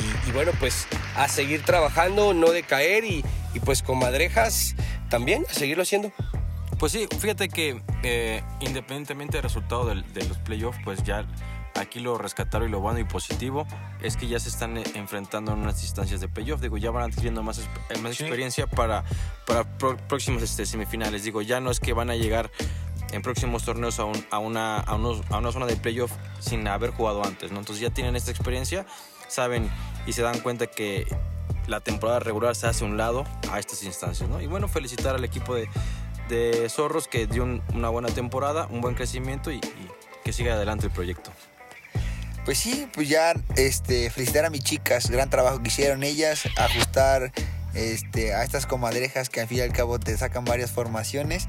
Y, 0.00 0.28
y 0.28 0.32
bueno, 0.32 0.50
pues 0.58 0.88
a 1.14 1.28
seguir 1.28 1.62
trabajando, 1.62 2.34
no 2.34 2.50
decaer 2.50 3.04
y, 3.04 3.24
y 3.54 3.60
pues 3.60 3.82
comadrejas 3.82 4.74
también 5.14 5.44
a 5.48 5.54
seguirlo 5.54 5.82
haciendo. 5.84 6.10
Pues 6.78 6.90
sí, 6.90 7.06
fíjate 7.20 7.48
que 7.48 7.80
eh, 8.02 8.42
independientemente 8.60 9.36
del 9.36 9.44
resultado 9.44 9.86
del- 9.86 10.04
de 10.12 10.24
los 10.26 10.38
playoffs, 10.38 10.78
pues 10.84 11.02
ya 11.04 11.24
aquí 11.76 12.00
lo 12.00 12.18
rescataron 12.18 12.68
y 12.68 12.70
lo 12.72 12.80
bueno 12.80 12.98
y 12.98 13.04
positivo 13.04 13.64
es 14.02 14.16
que 14.16 14.26
ya 14.26 14.40
se 14.40 14.48
están 14.48 14.76
eh, 14.78 14.82
enfrentando 14.94 15.52
en 15.52 15.60
unas 15.60 15.80
instancias 15.84 16.20
de 16.20 16.26
playoff. 16.28 16.60
Digo, 16.60 16.76
ya 16.78 16.90
van 16.90 17.04
adquiriendo 17.10 17.44
más, 17.44 17.58
eh, 17.60 17.98
más 18.02 18.20
experiencia 18.20 18.66
para, 18.66 19.04
para 19.46 19.62
pro- 19.78 19.96
próximos 20.08 20.42
este, 20.42 20.66
semifinales. 20.66 21.22
Digo, 21.22 21.42
ya 21.42 21.60
no 21.60 21.70
es 21.70 21.78
que 21.78 21.92
van 21.92 22.10
a 22.10 22.16
llegar 22.16 22.50
en 23.12 23.22
próximos 23.22 23.62
torneos 23.64 24.00
a, 24.00 24.04
un- 24.06 24.26
a 24.32 24.38
una, 24.38 24.78
a, 24.78 24.96
unos- 24.96 25.22
a 25.30 25.38
una 25.38 25.52
zona 25.52 25.66
de 25.66 25.76
playoff 25.76 26.10
sin 26.40 26.66
haber 26.66 26.90
jugado 26.90 27.24
antes, 27.24 27.52
¿no? 27.52 27.60
Entonces 27.60 27.80
ya 27.80 27.90
tienen 27.90 28.16
esta 28.16 28.32
experiencia, 28.32 28.84
saben 29.28 29.70
y 30.06 30.12
se 30.12 30.22
dan 30.22 30.40
cuenta 30.40 30.66
que 30.66 31.06
la 31.66 31.80
temporada 31.80 32.20
regular 32.20 32.54
se 32.56 32.66
hace 32.66 32.84
a 32.84 32.86
un 32.88 32.96
lado 32.96 33.24
a 33.50 33.58
estas 33.58 33.82
instancias, 33.82 34.28
¿no? 34.28 34.40
Y 34.40 34.46
bueno, 34.46 34.68
felicitar 34.68 35.14
al 35.14 35.24
equipo 35.24 35.54
de, 35.54 35.68
de 36.28 36.68
Zorros 36.68 37.08
que 37.08 37.26
dio 37.26 37.42
un- 37.44 37.62
una 37.74 37.88
buena 37.88 38.08
temporada, 38.08 38.66
un 38.70 38.80
buen 38.80 38.94
crecimiento 38.94 39.50
y, 39.50 39.56
y 39.56 39.88
que 40.24 40.32
siga 40.32 40.54
adelante 40.54 40.86
el 40.86 40.92
proyecto. 40.92 41.30
Pues 42.44 42.58
sí, 42.58 42.86
pues 42.92 43.08
ya 43.08 43.32
este, 43.56 44.10
felicitar 44.10 44.44
a 44.44 44.50
mis 44.50 44.62
chicas, 44.62 45.10
gran 45.10 45.30
trabajo 45.30 45.62
que 45.62 45.68
hicieron 45.68 46.02
ellas, 46.02 46.42
ajustar 46.56 47.32
este, 47.72 48.34
a 48.34 48.44
estas 48.44 48.66
comadrejas 48.66 49.30
que 49.30 49.40
al 49.40 49.48
fin 49.48 49.58
y 49.58 49.60
al 49.62 49.72
cabo 49.72 49.98
te 49.98 50.16
sacan 50.18 50.44
varias 50.44 50.70
formaciones. 50.70 51.46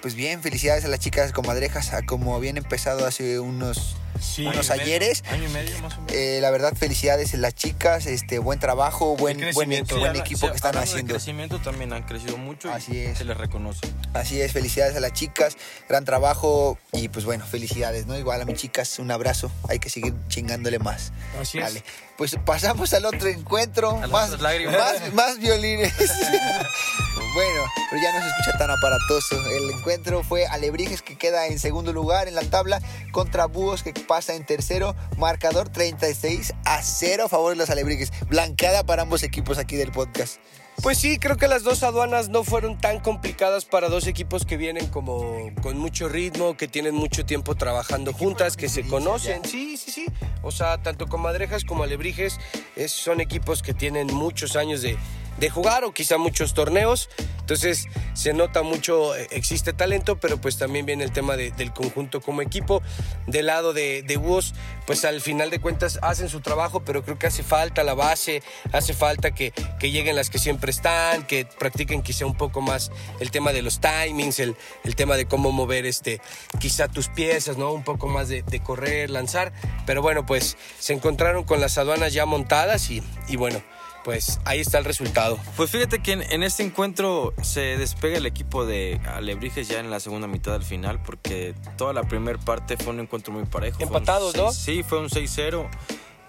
Pues 0.00 0.14
bien, 0.14 0.40
felicidades 0.40 0.86
a 0.86 0.88
las 0.88 1.00
chicas 1.00 1.32
comadrejas, 1.32 1.92
a 1.92 2.02
como 2.06 2.34
habían 2.34 2.56
empezado 2.56 3.06
hace 3.06 3.40
unos, 3.40 3.96
unos 4.38 4.70
ayeres. 4.70 5.22
Año 5.30 5.44
y 5.44 5.48
medio 5.48 5.78
más 5.80 5.94
o 5.94 6.00
menos. 6.02 6.12
Eh, 6.14 6.38
la 6.40 6.50
verdad, 6.50 6.74
felicidades 6.76 7.34
a 7.34 7.36
las 7.38 7.54
chicas, 7.54 8.06
este, 8.06 8.38
buen 8.38 8.58
trabajo, 8.58 9.16
buen, 9.16 9.38
buen, 9.54 9.70
Sí, 9.70 9.94
equipo 10.18 10.46
sí, 10.46 10.48
que 10.50 10.56
están 10.56 10.76
haciendo. 10.76 11.14
crecimiento 11.14 11.58
también 11.60 11.92
han 11.92 12.02
crecido 12.04 12.36
mucho 12.36 12.68
y 12.68 12.72
Así 12.72 12.98
es. 12.98 13.18
se 13.18 13.24
les 13.24 13.36
reconoce. 13.36 13.80
Así 14.14 14.40
es, 14.40 14.52
felicidades 14.52 14.96
a 14.96 15.00
las 15.00 15.12
chicas, 15.12 15.56
gran 15.88 16.04
trabajo 16.04 16.78
y 16.92 17.08
pues 17.08 17.24
bueno, 17.24 17.44
felicidades, 17.46 18.06
¿no? 18.06 18.18
Igual 18.18 18.40
a 18.40 18.44
mis 18.44 18.56
chicas, 18.56 18.98
un 18.98 19.10
abrazo, 19.10 19.50
hay 19.68 19.78
que 19.78 19.90
seguir 19.90 20.14
chingándole 20.28 20.78
más. 20.78 21.12
Así 21.40 21.58
es. 21.58 21.64
Vale, 21.64 21.84
pues 22.16 22.36
pasamos 22.44 22.92
al 22.92 23.04
otro 23.06 23.28
encuentro, 23.28 23.96
más, 24.08 24.38
más, 24.40 25.12
más 25.12 25.38
violines. 25.38 25.92
bueno, 27.34 27.62
pero 27.90 28.02
ya 28.02 28.12
no 28.12 28.20
se 28.22 28.28
escucha 28.28 28.58
tan 28.58 28.70
aparatoso. 28.70 29.36
El 29.50 29.70
encuentro 29.70 30.22
fue 30.22 30.46
Alebrijes 30.46 31.02
que 31.02 31.16
queda 31.16 31.46
en 31.46 31.58
segundo 31.58 31.92
lugar 31.92 32.28
en 32.28 32.34
la 32.34 32.42
tabla 32.42 32.80
contra 33.10 33.46
Búhos 33.46 33.82
que 33.82 33.92
pasa 34.02 34.34
en 34.34 34.44
tercero, 34.44 34.94
marcador 35.16 35.68
36 35.68 36.52
a 36.64 36.82
0 36.82 37.24
a 37.24 37.28
favor 37.28 37.50
de 37.52 37.56
los 37.56 37.70
Alebrijes. 37.70 38.12
Blanqueada 38.28 38.84
para 38.84 39.02
ambos 39.02 39.22
equipos 39.22 39.58
aquí 39.58 39.76
del 39.76 39.92
podcast. 39.92 40.36
Pues 40.82 40.96
sí, 40.98 41.18
creo 41.18 41.36
que 41.36 41.48
las 41.48 41.62
dos 41.64 41.82
aduanas 41.82 42.30
no 42.30 42.44
fueron 42.44 42.78
tan 42.80 42.98
complicadas 43.00 43.66
para 43.66 43.88
dos 43.90 44.06
equipos 44.06 44.46
que 44.46 44.56
vienen 44.56 44.86
como 44.88 45.50
con 45.62 45.78
mucho 45.78 46.08
ritmo, 46.08 46.56
que 46.56 46.66
tienen 46.66 46.94
mucho 46.94 47.26
tiempo 47.26 47.54
trabajando 47.54 48.12
juntas, 48.14 48.56
que 48.56 48.68
se 48.70 48.82
conocen. 48.88 49.44
Sí, 49.44 49.76
sí, 49.76 49.90
sí. 49.90 50.06
O 50.42 50.50
sea, 50.50 50.78
tanto 50.82 51.06
Comadrejas 51.08 51.64
como 51.64 51.82
Alebrijes 51.84 52.38
es- 52.74 52.90
son 52.90 53.20
equipos 53.20 53.62
que 53.62 53.74
tienen 53.74 54.06
muchos 54.08 54.56
años 54.56 54.80
de, 54.82 54.96
de 55.38 55.50
jugar 55.50 55.84
o 55.84 55.92
quizá 55.92 56.18
muchos 56.18 56.54
torneos. 56.54 57.08
Entonces 57.40 57.86
se 58.14 58.32
nota 58.32 58.62
mucho, 58.62 59.16
eh, 59.16 59.26
existe 59.32 59.72
talento, 59.72 60.18
pero 60.20 60.40
pues 60.40 60.56
también 60.58 60.86
viene 60.86 61.02
el 61.04 61.12
tema 61.12 61.36
de- 61.36 61.50
del 61.50 61.72
conjunto 61.72 62.20
como 62.20 62.40
equipo. 62.40 62.82
Del 63.26 63.46
lado 63.46 63.72
de, 63.72 64.02
de 64.02 64.16
Búhos, 64.16 64.54
pues 64.86 65.04
al 65.04 65.20
final 65.20 65.50
de 65.50 65.60
cuentas 65.60 65.98
hacen 66.02 66.28
su 66.28 66.40
trabajo, 66.40 66.84
pero 66.84 67.02
creo 67.02 67.18
que 67.18 67.26
hace 67.26 67.42
falta 67.42 67.82
la 67.82 67.94
base, 67.94 68.42
hace 68.72 68.94
falta 68.94 69.32
que, 69.34 69.52
que 69.80 69.90
lleguen 69.90 70.14
las 70.16 70.30
que 70.30 70.38
siempre 70.38 70.70
están, 70.70 71.26
que 71.26 71.44
practiquen 71.44 72.02
quizá 72.02 72.26
un 72.26 72.36
poco 72.36 72.60
más 72.60 72.90
el 73.18 73.30
tema 73.32 73.52
de 73.52 73.62
los 73.62 73.80
timings, 73.80 74.38
el, 74.38 74.56
el 74.84 74.94
tema 74.94 75.16
de 75.16 75.26
cómo 75.26 75.50
mover 75.50 75.84
este, 75.84 76.20
quizá 76.60 76.86
tus 76.88 77.08
piezas, 77.08 77.56
¿no? 77.58 77.72
Un 77.72 77.82
poco 77.82 78.06
más 78.06 78.28
de, 78.28 78.42
de 78.42 78.60
correr, 78.62 79.10
lanzar. 79.10 79.52
Pero 79.84 80.00
bueno, 80.00 80.24
pues 80.26 80.56
se 80.78 80.92
encontraron 80.92 81.42
con 81.44 81.60
las 81.60 81.76
aduanas 81.76 82.12
ya 82.12 82.24
montadas 82.24 82.88
y, 82.90 83.02
y 83.28 83.36
bueno, 83.36 83.62
pues 84.04 84.40
ahí 84.44 84.60
está 84.60 84.78
el 84.78 84.84
resultado. 84.84 85.38
Pues 85.56 85.70
fíjate 85.70 86.02
que 86.02 86.12
en, 86.12 86.22
en 86.22 86.42
este 86.42 86.62
encuentro 86.62 87.34
se 87.42 87.76
despega 87.76 88.18
el 88.18 88.26
equipo 88.26 88.66
de 88.66 89.00
Alebrijes 89.06 89.68
ya 89.68 89.80
en 89.80 89.90
la 89.90 90.00
segunda 90.00 90.26
mitad 90.26 90.54
al 90.54 90.64
final, 90.64 91.02
porque 91.02 91.54
toda 91.76 91.92
la 91.92 92.02
primera 92.04 92.38
parte 92.38 92.76
fue 92.76 92.92
un 92.92 93.00
encuentro 93.00 93.32
muy 93.32 93.44
parejo. 93.44 93.82
Empatados, 93.82 94.36
¿no? 94.36 94.52
Sí, 94.52 94.82
fue 94.82 94.98
un 94.98 95.08
6-0 95.08 95.68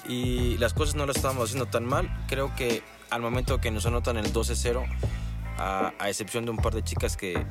y 0.07 0.57
las 0.57 0.73
cosas 0.73 0.95
no 0.95 1.05
las 1.05 1.15
estábamos 1.15 1.45
haciendo 1.45 1.67
tan 1.67 1.85
mal. 1.85 2.25
Creo 2.27 2.55
que 2.55 2.83
al 3.09 3.21
momento 3.21 3.59
que 3.61 3.71
nos 3.71 3.85
anotan 3.85 4.17
el 4.17 4.31
12-0, 4.33 4.85
a, 5.57 5.93
a 5.99 6.09
excepción 6.09 6.45
de 6.45 6.51
un 6.51 6.57
par 6.57 6.73
de 6.73 6.83
chicas 6.83 7.15
que 7.15 7.45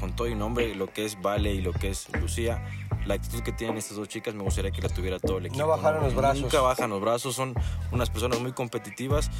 con 0.00 0.14
todo 0.14 0.28
y 0.28 0.34
nombre, 0.34 0.74
lo 0.74 0.92
que 0.92 1.04
es 1.04 1.20
Vale 1.20 1.52
y 1.52 1.60
lo 1.62 1.72
que 1.72 1.90
es 1.90 2.08
Lucía, 2.20 2.64
la 3.06 3.14
actitud 3.14 3.40
que 3.42 3.52
tienen 3.52 3.76
estas 3.78 3.96
dos 3.96 4.08
chicas 4.08 4.34
me 4.34 4.42
gustaría 4.42 4.70
que 4.70 4.80
la 4.82 4.88
tuviera 4.88 5.18
todo 5.18 5.38
el 5.38 5.46
equipo. 5.46 5.66
bajaron 5.66 6.02
los 6.04 6.14
brazos. 6.14 6.42
Nunca 6.42 6.60
bajan 6.60 6.90
los 6.90 7.00
brazos, 7.00 7.34
son 7.34 7.54
unas 7.90 8.10
personas 8.10 8.40
muy 8.40 8.52
competitivas 8.52 9.30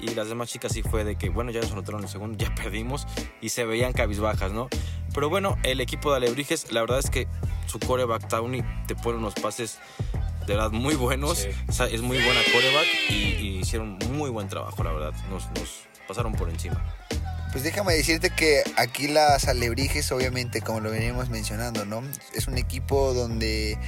y 0.00 0.14
las 0.14 0.28
demás 0.28 0.48
chicas 0.50 0.72
sí 0.72 0.82
fue 0.82 1.04
de 1.04 1.16
que, 1.16 1.28
bueno, 1.28 1.50
ya 1.50 1.60
nos 1.60 1.72
anotaron 1.72 2.02
el 2.02 2.08
segundo, 2.08 2.36
ya 2.38 2.54
perdimos 2.54 3.06
y 3.40 3.50
se 3.50 3.64
veían 3.64 3.92
cabizbajas, 3.92 4.52
¿no? 4.52 4.68
Pero 5.14 5.28
bueno, 5.28 5.56
el 5.62 5.80
equipo 5.80 6.10
de 6.10 6.16
Alebrijes, 6.16 6.72
la 6.72 6.80
verdad 6.80 6.98
es 6.98 7.10
que 7.10 7.28
su 7.66 7.78
coreback 7.78 8.28
Townie 8.28 8.64
te 8.86 8.94
pone 8.94 9.18
unos 9.18 9.34
pases 9.34 9.78
de 10.46 10.54
verdad 10.54 10.70
muy 10.72 10.96
buenos, 10.96 11.38
Sí. 11.38 11.48
o 11.68 11.72
sea, 11.72 11.86
es 11.86 12.02
muy 12.02 12.16
buena 12.18 12.40
coreback 12.52 12.86
y, 13.10 13.14
y 13.14 13.58
hicieron 13.60 13.98
muy 14.10 14.28
buen 14.30 14.48
trabajo, 14.48 14.82
la 14.82 14.92
verdad, 14.92 15.12
nos, 15.30 15.46
nos 15.52 15.86
pasaron 16.08 16.32
por 16.32 16.48
encima. 16.50 16.82
Pues 17.52 17.62
déjame 17.64 17.92
decirte 17.94 18.30
que 18.30 18.62
aquí 18.76 19.08
las 19.08 19.46
Alebrijes, 19.46 20.10
obviamente, 20.10 20.62
como 20.62 20.80
lo 20.80 20.90
venimos 20.90 21.28
mencionando, 21.28 21.84
¿no? 21.84 22.02
Es 22.34 22.46
un 22.48 22.56
equipo 22.58 23.12
donde 23.14 23.78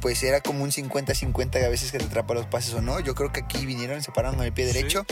pues 0.00 0.20
era 0.24 0.40
como 0.40 0.64
un 0.64 0.72
50-50 0.72 1.64
a 1.64 1.68
veces 1.68 1.92
que 1.92 1.98
te 1.98 2.06
atrapa 2.06 2.34
los 2.34 2.46
pases 2.46 2.74
o 2.74 2.80
no. 2.82 2.98
Yo 3.00 3.14
creo 3.14 3.30
que 3.30 3.40
aquí 3.40 3.66
vinieron, 3.66 4.02
se 4.02 4.10
pararon 4.10 4.36
con 4.36 4.44
el 4.46 4.52
pie 4.52 4.66
Sí. 4.66 4.72
derecho. 4.72 5.06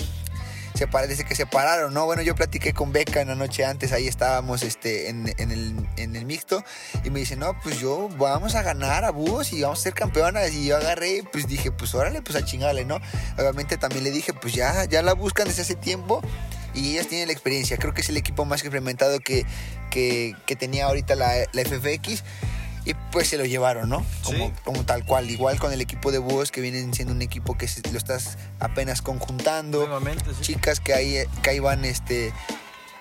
Se 0.74 0.86
para- 0.88 1.06
desde 1.06 1.24
que 1.24 1.34
se 1.34 1.46
pararon, 1.46 1.92
¿no? 1.92 2.06
Bueno, 2.06 2.22
yo 2.22 2.34
platiqué 2.34 2.72
con 2.72 2.90
Beca 2.92 3.20
en 3.20 3.28
la 3.28 3.34
noche 3.34 3.64
antes, 3.64 3.92
ahí 3.92 4.08
estábamos 4.08 4.62
este, 4.62 5.08
en, 5.10 5.32
en 5.36 5.50
el, 5.50 5.74
en 5.96 6.16
el 6.16 6.24
mixto, 6.24 6.64
y 7.04 7.10
me 7.10 7.18
dice, 7.20 7.36
no, 7.36 7.52
pues 7.62 7.78
yo 7.80 8.08
vamos 8.16 8.54
a 8.54 8.62
ganar 8.62 9.04
a 9.04 9.10
Búhos 9.10 9.52
y 9.52 9.60
vamos 9.62 9.80
a 9.80 9.82
ser 9.82 9.94
campeonas. 9.94 10.52
Y 10.54 10.66
yo 10.66 10.76
agarré, 10.76 11.22
pues 11.30 11.46
dije, 11.46 11.70
pues 11.70 11.94
órale, 11.94 12.22
pues 12.22 12.34
a 12.36 12.44
chingarle, 12.44 12.84
¿no? 12.84 12.98
Obviamente 13.36 13.76
también 13.76 14.04
le 14.04 14.10
dije, 14.10 14.32
pues 14.32 14.54
ya, 14.54 14.84
ya 14.86 15.02
la 15.02 15.12
buscan 15.12 15.46
desde 15.48 15.62
hace 15.62 15.74
tiempo 15.74 16.22
y 16.74 16.92
ellas 16.92 17.08
tienen 17.08 17.28
la 17.28 17.32
experiencia. 17.32 17.76
Creo 17.76 17.94
que 17.94 18.00
es 18.00 18.08
el 18.08 18.16
equipo 18.16 18.44
más 18.44 18.60
experimentado 18.60 19.18
que, 19.20 19.44
que, 19.90 20.34
que 20.46 20.56
tenía 20.56 20.86
ahorita 20.86 21.14
la, 21.14 21.32
la 21.52 21.62
FFX. 21.64 22.22
Y 22.86 22.94
pues 23.12 23.28
se 23.28 23.36
lo 23.36 23.44
llevaron, 23.44 23.90
¿no? 23.90 24.06
Como, 24.24 24.46
Sí. 24.46 24.52
como 24.64 24.84
tal 24.86 25.04
cual. 25.04 25.30
Igual 25.30 25.58
con 25.58 25.70
el 25.72 25.82
equipo 25.82 26.10
de 26.12 26.18
Búhos, 26.18 26.50
que 26.50 26.62
vienen 26.62 26.94
siendo 26.94 27.12
un 27.12 27.20
equipo 27.20 27.58
que 27.58 27.68
se- 27.68 27.82
lo 27.92 27.98
estás 27.98 28.38
apenas 28.58 29.02
conjuntando. 29.02 29.80
Nuevamente, 29.80 30.24
sí. 30.34 30.40
Chicas 30.54 30.80
que 30.80 30.94
ahí, 30.94 31.16
que 31.42 31.50
ahí 31.50 31.58
van 31.58 31.84
este, 31.84 32.32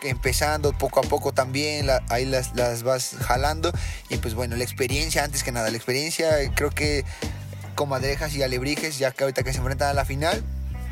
empezando 0.02 0.74
poco 0.78 1.00
a 1.00 1.04
poco 1.04 1.32
también. 1.34 1.88
la- 1.88 2.04
ahí 2.10 2.26
las, 2.26 2.56
las 2.56 2.84
vas 2.84 3.16
jalando. 3.22 3.72
Y 4.10 4.18
pues 4.18 4.34
bueno, 4.34 4.58
la 4.58 4.64
experiencia, 4.66 5.24
antes 5.24 5.44
que 5.44 5.52
nada, 5.54 5.70
la 5.70 5.78
experiencia, 5.78 6.30
creo 6.56 6.72
que 6.72 7.06
Comadrejas 7.76 8.34
y 8.36 8.44
Alebrijes, 8.44 8.98
ya 9.00 9.12
que 9.12 9.24
ahorita 9.24 9.44
que 9.44 9.54
se 9.54 9.60
enfrentan 9.60 9.90
a 9.90 9.94
la 9.94 10.04
final, 10.04 10.44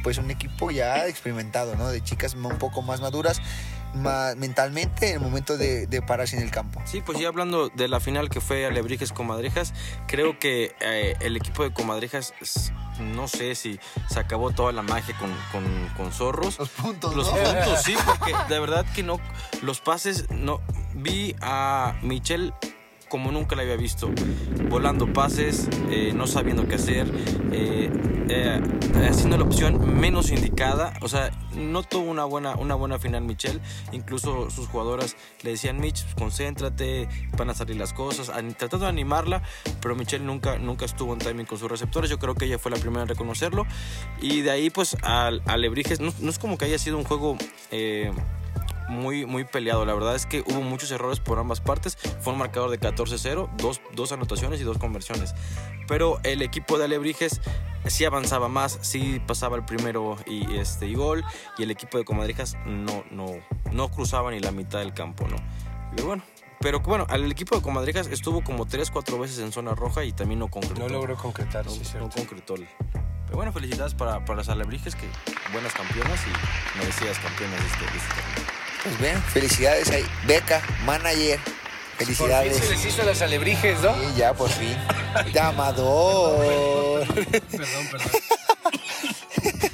pues 0.04 0.18
un 0.18 0.32
equipo 0.32 0.72
ya 0.72 1.08
experimentado, 1.08 1.75
¿no? 1.75 1.89
De 1.89 2.01
chicas 2.04 2.34
un 2.36 2.58
poco 2.58 2.82
más 2.82 3.01
maduras 3.01 3.39
más 3.94 4.36
mentalmente 4.36 5.10
en 5.10 5.16
el 5.16 5.20
momento 5.22 5.58
de, 5.58 5.88
de 5.88 6.01
pararse 6.01 6.36
en 6.36 6.44
el 6.44 6.51
campo. 6.51 6.82
Sí, 6.86 7.01
pues 7.01 7.20
ya 7.20 7.30
hablando 7.30 7.70
de 7.70 7.88
la 7.88 8.00
final 8.00 8.30
que 8.30 8.42
fue 8.42 8.66
Alebrijes 8.66 9.12
Comadrejas, 9.13 9.74
creo 10.08 10.38
que 10.39 10.75
eh, 10.82 11.16
el 11.22 11.38
equipo 11.38 11.63
de 11.63 11.72
Comadrejas, 11.74 12.34
no 13.00 13.27
sé 13.27 13.56
si 13.56 13.80
se 14.10 14.20
acabó 14.20 14.51
toda 14.51 14.72
la 14.74 14.82
magia 14.84 15.16
con, 15.18 15.32
con- 15.51 15.88
con 15.96 16.12
zorros. 16.12 16.60
Los 16.60 16.70
puntos, 16.70 17.16
Los 17.16 17.27
¿no? 17.32 17.38
puntos, 17.38 17.82
sí, 17.84 17.96
porque 18.06 18.36
de 18.50 18.60
verdad 18.60 18.86
que 18.94 19.04
no, 19.04 19.20
los 19.62 19.80
pases, 19.80 20.30
no, 20.32 20.62
vi 20.94 21.34
a 21.42 21.96
Michelle 22.04 22.54
como 23.10 23.32
nunca 23.32 23.56
la 23.56 23.64
había 23.64 23.76
visto. 23.78 24.10
Volando 24.70 25.12
pases, 25.14 25.68
eh, 25.90 26.12
no 26.16 26.28
sabiendo 26.28 26.68
qué 26.68 26.76
hacer, 26.76 27.12
eh, 27.52 27.90
eh, 28.30 28.62
haciendo 29.10 29.38
la 29.38 29.44
opción 29.46 30.00
menos 30.00 30.32
indicada. 30.32 30.94
O 31.02 31.08
sea, 31.08 31.32
no 31.56 31.84
tuvo 31.84 32.10
una 32.10 32.26
buena, 32.26 32.56
una 32.56 32.76
buena 32.76 33.00
final 33.00 33.24
Michelle. 33.24 33.60
Incluso 33.92 34.50
sus 34.50 34.68
jugadoras 34.68 35.16
le 35.44 35.52
decían, 35.52 35.80
Mitch, 35.80 36.04
pues, 36.04 36.16
concéntrate, 36.16 37.08
van 37.38 37.50
a 37.50 37.54
salir 37.54 37.78
las 37.78 37.94
cosas. 37.94 38.30
An- 38.30 38.54
Tratando 38.54 38.86
de 38.86 38.90
animarla, 38.90 39.44
pero 39.82 39.96
Michelle 39.96 40.26
nunca, 40.26 40.58
nunca 40.58 40.86
estuvo 40.86 41.14
en 41.14 41.20
timing 41.20 41.46
con 41.46 41.58
sus 41.58 41.70
receptores. 41.70 42.10
Yo 42.10 42.20
creo 42.20 42.36
que 42.36 42.46
ella 42.46 42.60
fue 42.60 42.72
la 42.72 42.78
primera 42.78 43.04
en 43.04 43.08
reconocerlo. 43.08 43.66
Y 44.22 44.42
de 44.42 44.52
ahí, 44.52 44.70
pues, 44.70 44.98
al 45.04 45.42
no, 46.00 46.14
no 46.20 46.30
es 46.30 46.40
como 46.40 46.58
que 46.58 46.66
haya 46.66 46.78
sido 46.78 46.98
un 46.98 47.04
juego... 47.04 47.38
muy, 48.88 49.25
muy 49.25 49.44
peleado. 49.44 49.86
La 49.86 49.94
verdad 49.94 50.15
es 50.15 50.25
que 50.25 50.41
hubo 50.41 50.62
muchos 50.62 50.91
errores 50.91 51.20
por 51.20 51.39
ambas 51.39 51.62
partes. 51.62 51.98
Fue 52.20 52.34
un 52.34 52.39
marcador 52.39 52.70
de 52.70 52.79
14-0, 52.79 53.50
dos, 53.58 53.82
dos 53.94 54.12
anotaciones 54.12 54.62
y 54.62 54.63
dos 54.63 54.77
conversiones. 54.77 55.34
Pero 55.88 56.20
el 56.24 56.41
equipo 56.41 56.77
de 56.77 56.86
Alebrijes 56.86 57.41
sí 57.86 58.06
avanzaba 58.06 58.48
más, 58.48 58.79
sí 58.82 59.22
pasaba 59.25 59.56
el 59.58 59.65
primero 59.65 60.17
y, 60.25 60.58
este, 60.58 60.88
y 60.88 60.96
gol. 60.96 61.24
Y 61.58 61.63
el 61.63 61.72
equipo 61.72 61.98
de 61.98 62.06
Comadrijas 62.06 62.58
no, 62.65 63.03
no, 63.12 63.27
no 63.72 63.89
cruzaba 63.89 64.32
ni 64.32 64.39
la 64.39 64.51
mitad 64.51 64.79
del 64.79 64.94
campo, 64.94 65.27
¿no? 65.27 65.38
Pero 65.96 66.08
bueno. 66.08 66.24
Pero 66.60 66.79
bueno, 66.79 67.06
el 67.12 67.32
equipo 67.32 67.56
de 67.56 67.62
Comadrijas 67.62 68.08
estuvo 68.08 68.44
como 68.44 68.65
3-4 68.65 69.20
veces 69.20 69.38
en 69.39 69.51
zona 69.51 69.75
roja 69.75 70.03
y 70.03 70.12
también 70.12 70.39
no 70.39 70.48
concretó. 70.48 70.79
No 70.79 70.89
logró 70.89 71.15
concretar, 71.15 71.65
No, 71.65 71.72
sí, 71.72 71.84
no 72.00 72.10
concretó. 72.10 72.56
Pero 72.56 73.36
bueno, 73.36 73.51
felicidades 73.51 73.94
para, 73.94 74.25
para 74.25 74.38
las 74.38 74.50
Alebrijes, 74.50 74.96
que 74.96 75.08
buenas 75.53 75.74
campeonas 75.74 76.20
y 76.25 76.77
merecidas 76.79 77.20
campeonas 77.20 77.60
de 77.60 77.67
este, 77.67 77.86
de 77.86 77.98
este. 77.98 78.57
Pues 78.88 79.00
bien, 79.01 79.22
felicidades 79.34 79.89
ahí. 79.89 80.06
Beca, 80.25 80.62
manager. 80.86 81.39
Por 81.39 82.06
fin 82.06 82.15
Felicidades. 82.15 82.58
se 82.58 82.70
les 82.70 82.86
hizo 82.86 83.03
las 83.03 83.22
alebrijes, 83.22 83.82
¿no? 83.82 83.94
Sí, 83.96 84.13
ya 84.17 84.34
por 84.34 84.50
fin. 84.50 84.77
Llamador. 85.34 87.06
Perdón, 87.51 87.88
perdón. 87.91 88.12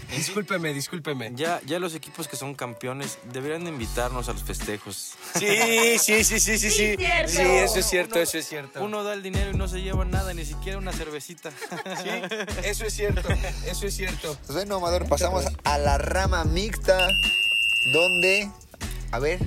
discúlpeme, 0.16 0.74
discúlpeme. 0.74 1.32
Ya, 1.36 1.60
ya 1.66 1.80
los 1.80 1.96
equipos 1.96 2.28
que 2.30 2.36
son 2.38 2.56
campeones 2.56 3.18
deberían 3.32 3.66
de 3.66 3.70
invitarnos 3.72 4.30
a 4.30 4.34
los 4.34 4.44
festejos. 4.44 5.14
Sí, 5.38 5.98
sí, 6.00 6.24
sí, 6.24 6.40
sí, 6.40 6.58
sí, 6.58 6.72
sí. 6.72 6.96
Sí, 7.28 7.42
eso 7.42 7.80
es 7.80 7.86
cierto, 7.90 8.16
Uno- 8.16 8.24
eso 8.24 8.38
es 8.38 8.48
cierto. 8.48 8.84
Uno 8.84 9.04
da 9.04 9.14
el 9.14 9.22
dinero 9.22 9.52
y 9.52 9.58
no 9.58 9.68
se 9.68 9.82
lleva 9.82 10.06
nada, 10.06 10.34
ni 10.34 10.46
siquiera 10.46 10.78
una 10.78 10.94
cervecita. 10.94 11.52
Sí, 11.52 12.10
eso 12.64 12.86
es 12.86 12.94
cierto, 12.94 13.28
eso 13.68 13.86
es 13.86 13.96
cierto. 13.96 14.38
Pues 14.46 14.56
bueno, 14.56 14.78
Amador, 14.78 15.08
pasamos 15.10 15.46
a 15.66 15.78
la 15.78 15.98
rama 15.98 16.46
mixta, 16.46 16.98
donde, 17.92 18.50
a 19.14 19.20
ver, 19.20 19.40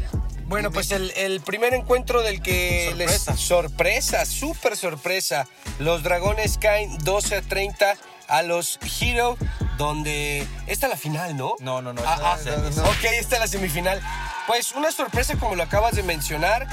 Bueno, 0.47 0.71
pues 0.71 0.93
el, 0.93 1.11
el 1.17 1.41
primer 1.41 1.75
encuentro 1.75 2.23
del 2.23 2.41
que 2.41 2.87
Sorpresa. 2.91 3.33
les... 3.33 3.41
Sorpresa, 3.41 4.25
súper 4.25 4.77
sorpresa. 4.77 5.49
Los 5.81 6.03
dragones 6.05 6.57
caen 6.59 6.97
12 6.99 7.37
a 7.37 7.43
30 7.43 7.95
a 8.29 8.43
los 8.43 8.79
Hero, 9.01 9.37
donde... 9.77 10.47
Esta 10.69 10.87
es 10.87 10.91
la 10.91 10.97
final, 10.97 11.37
¿no? 11.37 11.55
No, 11.61 11.83
no, 11.83 11.93
no. 11.93 12.01
Ah, 12.07 12.19
ah, 12.23 12.39
esa- 12.41 12.85
Ok, 12.85 13.05
esta 13.19 13.37
es 13.37 13.41
la 13.41 13.49
semifinal. 13.49 14.01
Pues 14.47 14.71
una 14.73 14.93
sorpresa 14.93 15.35
como 15.37 15.57
lo 15.57 15.65
acabas 15.65 15.97
de 15.97 16.03
mencionar. 16.05 16.67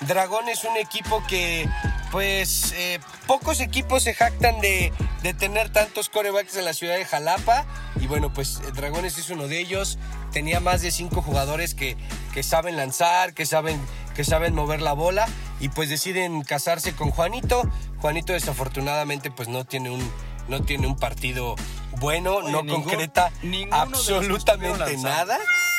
Dragón 0.00 0.48
es 0.48 0.64
un 0.64 0.76
equipo 0.76 1.24
que, 1.28 1.68
pues, 2.12 2.72
eh, 2.76 3.00
pocos 3.26 3.58
equipos 3.60 4.02
se 4.04 4.14
jactan 4.14 4.60
de, 4.60 4.92
de 5.22 5.34
tener 5.34 5.70
tantos 5.70 6.08
corebacks 6.10 6.56
en 6.56 6.64
la 6.66 6.74
ciudad 6.74 6.94
de 6.96 7.04
Jalapa. 7.04 7.64
Y 8.00 8.06
bueno, 8.06 8.32
pues 8.32 8.60
eh, 8.64 8.70
Dragones 8.74 9.18
es 9.18 9.30
uno 9.30 9.48
de 9.48 9.58
ellos. 9.58 9.98
Tenía 10.30 10.60
más 10.60 10.82
de 10.82 10.90
cinco 10.92 11.22
jugadores 11.22 11.74
que, 11.74 11.96
que 12.34 12.42
saben 12.42 12.76
lanzar, 12.76 13.32
que 13.34 13.46
saben, 13.46 13.80
que 14.14 14.22
saben 14.24 14.54
mover 14.54 14.80
la 14.82 14.92
bola. 14.92 15.26
Y 15.58 15.70
pues 15.70 15.88
deciden 15.88 16.42
casarse 16.42 16.92
con 16.94 17.10
Juanito. 17.10 17.62
Juanito 17.98 18.32
desafortunadamente 18.34 19.30
pues 19.30 19.48
no 19.48 19.64
tiene 19.64 19.90
un, 19.90 20.12
no 20.48 20.62
tiene 20.62 20.86
un 20.86 20.96
partido 20.96 21.56
bueno, 21.98 22.36
Oye, 22.36 22.52
no 22.52 22.62
ningún- 22.62 22.82
concreta 22.82 23.30
absolutamente 23.70 24.96
nada. 24.98 25.38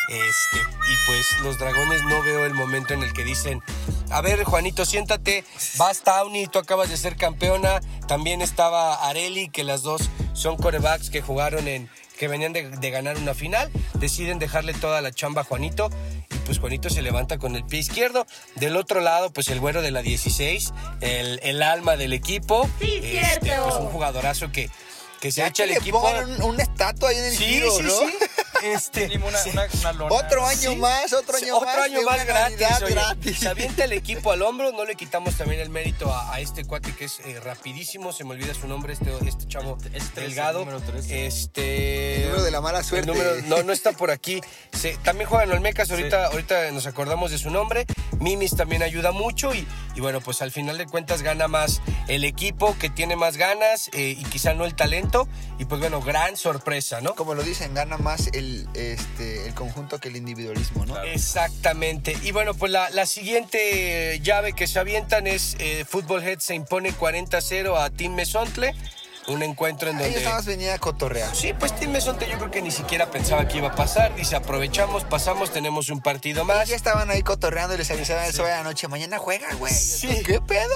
Este, 0.09 0.57
y 0.57 1.05
pues 1.05 1.39
los 1.41 1.57
dragones 1.57 2.03
no 2.03 2.21
veo 2.23 2.45
el 2.45 2.53
momento 2.53 2.93
en 2.93 3.03
el 3.03 3.13
que 3.13 3.23
dicen, 3.23 3.61
a 4.09 4.21
ver 4.21 4.43
Juanito, 4.43 4.85
siéntate, 4.85 5.43
vas 5.77 6.01
Tawny, 6.01 6.47
tú 6.47 6.59
acabas 6.59 6.89
de 6.89 6.97
ser 6.97 7.15
campeona, 7.15 7.79
también 8.07 8.41
estaba 8.41 9.07
Areli, 9.07 9.49
que 9.49 9.63
las 9.63 9.81
dos 9.81 10.09
son 10.33 10.57
corebacks 10.57 11.09
que 11.09 11.21
jugaron 11.21 11.67
en, 11.67 11.89
que 12.17 12.27
venían 12.27 12.53
de, 12.53 12.69
de 12.69 12.91
ganar 12.91 13.17
una 13.17 13.33
final, 13.33 13.71
deciden 13.95 14.39
dejarle 14.39 14.73
toda 14.73 15.01
la 15.01 15.11
chamba 15.11 15.41
a 15.41 15.45
Juanito 15.45 15.89
y 16.33 16.37
pues 16.45 16.59
Juanito 16.59 16.89
se 16.89 17.01
levanta 17.01 17.37
con 17.37 17.55
el 17.55 17.63
pie 17.63 17.79
izquierdo. 17.79 18.25
Del 18.55 18.75
otro 18.75 19.01
lado, 19.01 19.31
pues 19.31 19.47
el 19.47 19.59
güero 19.59 19.81
de 19.81 19.91
la 19.91 20.01
16, 20.01 20.73
el, 21.01 21.39
el 21.43 21.63
alma 21.63 21.95
del 21.95 22.13
equipo, 22.13 22.69
Sí, 22.79 22.99
este, 23.03 23.55
pues 23.63 23.75
un 23.75 23.87
jugadorazo 23.87 24.51
que, 24.51 24.69
que 25.23 25.31
se 25.31 25.41
echa 25.41 25.51
que 25.53 25.63
el 25.63 25.69
le 25.69 25.75
equipo. 25.77 26.01
pongan 26.01 26.29
un- 26.29 26.41
una 26.43 26.63
estatua 26.63 27.09
ahí 27.09 27.17
en 27.17 27.23
el 27.25 27.31
Sí, 27.37 27.45
giro, 27.45 27.71
sí, 27.77 27.83
¿no? 27.83 27.97
sí. 27.97 28.05
Este, 28.63 29.17
una, 29.17 29.37
sí. 29.39 29.49
una- 29.49 29.67
una 29.81 29.91
lona. 29.93 30.15
Otro 30.15 30.45
año 30.47 30.71
Sí. 30.71 30.75
más, 30.77 31.11
otro 31.11 31.35
año 31.35 31.59
más. 31.59 31.69
otro 31.73 31.83
año 31.83 32.01
más 32.03 32.25
gratis, 32.25 32.65
oye. 32.83 32.93
gratis. 32.93 33.39
Se 33.39 33.49
avienta 33.49 33.83
el 33.83 33.91
equipo 34.03 34.31
al 34.31 34.41
hombro, 34.41 34.71
no 34.71 34.85
le 34.85 34.95
quitamos 34.95 35.35
también 35.35 35.59
el 35.59 35.69
mérito 35.69 36.13
a, 36.13 36.33
a 36.33 36.39
este 36.39 36.63
cuate 36.63 36.95
que 36.95 37.05
es 37.05 37.19
eh, 37.25 37.41
rapidísimo, 37.41 38.13
se 38.13 38.23
me 38.23 38.31
olvida 38.31 38.53
su 38.53 38.67
nombre, 38.69 38.93
este, 38.93 39.11
este 39.27 39.47
chavo 39.47 39.75
Este- 39.83 39.97
este 39.97 39.97
es 39.97 40.17
el 40.17 40.23
delgado. 40.29 40.59
número 40.59 40.79
13. 40.79 41.25
Este. 41.25 42.15
El 42.15 42.21
número 42.27 42.43
de 42.43 42.51
la 42.51 42.61
mala 42.61 42.83
suerte. 42.83 43.11
el 43.11 43.17
número- 43.17 43.35
no, 43.47 43.63
no 43.63 43.73
está 43.73 43.91
por 43.91 44.11
aquí. 44.11 44.39
Se- 44.71 44.97
también 45.03 45.29
juega 45.29 45.43
en 45.43 45.51
Olmecas, 45.51 45.91
ahorita, 45.91 46.27
ahorita 46.27 46.71
nos 46.71 46.85
acordamos 46.87 47.31
de 47.31 47.37
su 47.39 47.49
nombre. 47.49 47.85
Mimis 48.23 48.55
también 48.55 48.81
ayuda 48.81 49.11
mucho 49.11 49.53
y, 49.53 49.67
y 49.95 49.99
bueno, 49.99 50.21
pues 50.21 50.41
al 50.41 50.51
final 50.51 50.77
de 50.77 50.85
cuentas 50.85 51.21
gana 51.21 51.47
más 51.47 51.81
el 52.07 52.23
equipo 52.23 52.75
que 52.79 52.89
tiene 52.89 53.15
más 53.15 53.37
ganas 53.37 53.89
eh, 53.93 54.15
y 54.17 54.23
quizá 54.25 54.53
no 54.53 54.65
el 54.65 54.75
talento. 54.75 55.27
Y 55.59 55.65
pues 55.65 55.79
bueno, 55.79 56.01
gran 56.01 56.35
sorpresa, 56.37 57.01
¿no? 57.01 57.15
Como 57.15 57.35
lo 57.35 57.43
dicen, 57.43 57.73
gana 57.73 57.97
más 57.97 58.27
el, 58.33 58.67
este, 58.73 59.45
el 59.45 59.53
conjunto 59.53 59.99
que 59.99 60.07
el 60.07 60.15
individualismo, 60.15 60.85
¿no? 60.85 60.99
Exactamente. 61.03 62.17
Y 62.23 62.31
bueno, 62.31 62.53
pues 62.53 62.71
la, 62.71 62.89
la 62.89 63.05
siguiente 63.05 64.19
llave 64.21 64.53
que 64.53 64.67
se 64.67 64.79
avientan 64.79 65.27
es 65.27 65.55
eh, 65.59 65.85
Football 65.87 66.23
Head 66.23 66.39
se 66.39 66.55
impone 66.55 66.93
40-0 66.93 67.77
a 67.77 67.89
Team 67.89 68.15
Mesontle. 68.15 68.73
Un 69.27 69.41
encuentro 69.41 69.89
en 69.89 69.97
donde... 69.97 70.21
nada 70.21 70.35
más 70.35 70.45
venía 70.45 70.73
a 70.73 70.79
cotorrear. 70.79 71.33
Sí, 71.35 71.53
pues 71.53 71.75
Team 71.75 71.91
Mesontle 71.91 72.29
yo 72.29 72.37
creo 72.37 72.51
que 72.51 72.61
ni 72.61 72.71
siquiera 72.71 73.09
pensaba 73.09 73.47
que 73.47 73.57
iba 73.57 73.69
a 73.69 73.75
pasar. 73.75 74.15
Dice, 74.15 74.35
aprovechamos, 74.35 75.03
pasamos, 75.05 75.51
tenemos 75.51 75.89
un 75.89 76.01
partido 76.01 76.43
más. 76.43 76.67
Ya 76.67 76.75
estaban 76.75 77.09
ahí 77.09 77.21
cotorreando 77.21 77.75
y 77.75 77.77
les 77.77 77.89
avisaban 77.91 78.25
eso 78.25 78.43
de 78.43 78.51
la 78.51 78.63
noche. 78.63 78.87
Mañana 78.87 79.17
juega, 79.17 79.53
güey. 79.55 79.73
Sí. 79.73 80.23
¿Qué 80.25 80.41
pedo? 80.41 80.73